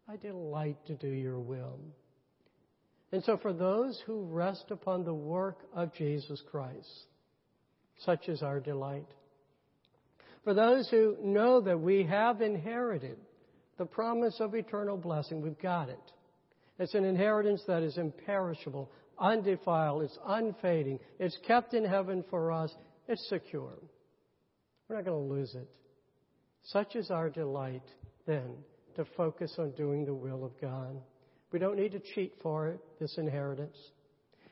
I 0.10 0.17
delight 0.17 0.78
to 0.88 0.96
do 0.96 1.08
your 1.08 1.39
will. 1.39 1.80
And 3.13 3.24
so, 3.24 3.38
for 3.38 3.54
those 3.54 4.02
who 4.06 4.26
rest 4.26 4.65
upon 4.70 5.06
the 5.06 5.13
work 5.13 5.60
of 5.74 5.93
Jesus 5.93 6.41
Christ, 6.52 7.06
such 8.00 8.28
is 8.28 8.43
our 8.43 8.60
delight. 8.60 9.08
For 10.48 10.54
those 10.54 10.88
who 10.88 11.18
know 11.22 11.60
that 11.60 11.78
we 11.78 12.06
have 12.06 12.42
inherited 12.42 13.18
the 13.78 13.86
promise 13.86 14.38
of 14.40 14.56
eternal 14.56 14.96
blessing, 14.96 15.42
we've 15.42 15.60
got 15.60 15.90
it. 15.90 16.00
It's 16.80 16.94
an 16.94 17.04
inheritance 17.04 17.64
that 17.68 17.84
is 17.84 17.98
imperishable, 17.98 18.90
undefiled, 19.20 20.04
it's 20.04 20.18
unfading, 20.26 21.00
it's 21.20 21.38
kept 21.46 21.74
in 21.74 21.84
heaven 21.84 22.24
for 22.30 22.54
us, 22.54 22.74
it's 23.10 23.28
secure. 23.28 23.74
We're 24.88 24.96
not 24.96 25.04
going 25.04 25.28
to 25.28 25.34
lose 25.34 25.54
it. 25.54 25.68
Such 26.64 26.96
is 26.96 27.12
our 27.12 27.30
delight, 27.30 27.84
then, 28.26 28.56
to 28.96 29.04
focus 29.18 29.54
on 29.60 29.72
doing 29.72 30.06
the 30.06 30.16
will 30.16 30.46
of 30.46 30.54
God. 30.62 30.96
We 31.52 31.60
don't 31.60 31.76
need 31.76 31.92
to 31.92 32.00
cheat 32.16 32.36
for 32.42 32.70
it, 32.70 32.80
this 33.02 33.18
inheritance. 33.18 33.76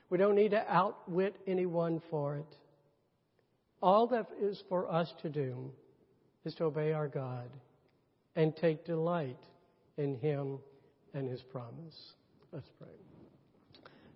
We 0.10 0.18
don't 0.18 0.36
need 0.36 0.52
to 0.52 0.70
outwit 0.70 1.38
anyone 1.48 2.02
for 2.12 2.36
it. 2.36 2.58
All 3.82 4.08
that 4.08 4.28
is 4.42 4.62
for 4.68 4.92
us 4.92 5.10
to 5.22 5.30
do 5.30 5.72
is 6.46 6.56
to 6.56 6.66
obey 6.66 6.94
our 6.94 7.08
God 7.08 7.50
and 8.36 8.56
take 8.56 8.86
delight 8.86 9.40
in 9.98 10.16
Him 10.16 10.60
and 11.14 11.30
His 11.30 11.42
promise. 11.44 12.14
Let's 12.52 12.70
pray. 12.80 12.88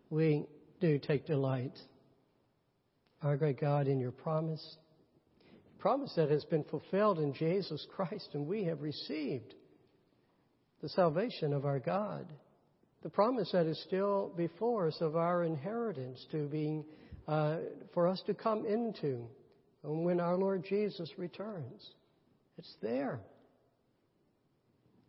We 0.10 0.46
do 0.80 1.00
take 1.00 1.26
delight, 1.26 1.78
our 3.22 3.38
great 3.38 3.60
God, 3.60 3.88
in 3.88 4.00
your 4.00 4.12
promise 4.12 4.78
promise 5.80 6.12
that 6.18 6.30
has 6.30 6.44
been 6.46 6.63
fulfilled 6.65 7.20
in 7.20 7.34
Jesus 7.34 7.88
Christ, 7.96 8.30
and 8.34 8.46
we 8.46 8.65
have 8.65 8.82
received 8.82 9.56
the 10.82 10.89
salvation 10.89 11.54
of 11.54 11.65
our 11.65 11.80
God. 11.80 12.28
The 13.02 13.10
promise 13.10 13.50
that 13.54 13.65
is 13.65 13.82
still 13.88 14.34
before 14.36 14.88
us 14.88 14.98
of 15.00 15.15
our 15.15 15.44
inheritance 15.44 16.26
to 16.32 16.48
being, 16.48 16.84
uh, 17.28 17.58
for 17.94 18.08
us 18.08 18.22
to 18.28 18.34
come 18.34 18.65
into 18.65 19.26
when 19.84 20.20
our 20.20 20.36
Lord 20.36 20.65
Jesus 20.68 21.10
returns. 21.18 21.92
It's 22.60 22.76
there. 22.82 23.22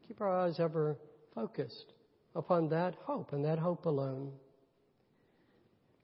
Keep 0.06 0.20
our 0.20 0.46
eyes 0.46 0.60
ever 0.60 0.96
focused 1.34 1.92
upon 2.36 2.68
that 2.68 2.94
hope 3.02 3.32
and 3.32 3.44
that 3.44 3.58
hope 3.58 3.86
alone. 3.86 4.30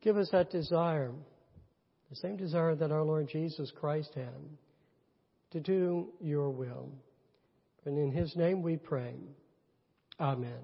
Give 0.03 0.17
us 0.17 0.29
that 0.33 0.51
desire 0.51 1.13
the 2.11 2.17
same 2.17 2.37
desire 2.37 2.75
that 2.75 2.91
our 2.91 3.05
Lord 3.05 3.29
Jesus 3.29 3.73
Christ 3.79 4.11
had 4.17 4.27
to 5.53 5.61
do 5.61 6.09
your 6.21 6.51
will. 6.51 6.91
And 7.85 7.97
in 7.97 8.11
his 8.11 8.35
name 8.35 8.61
we 8.61 8.77
pray. 8.77 9.15
Amen. 10.19 10.63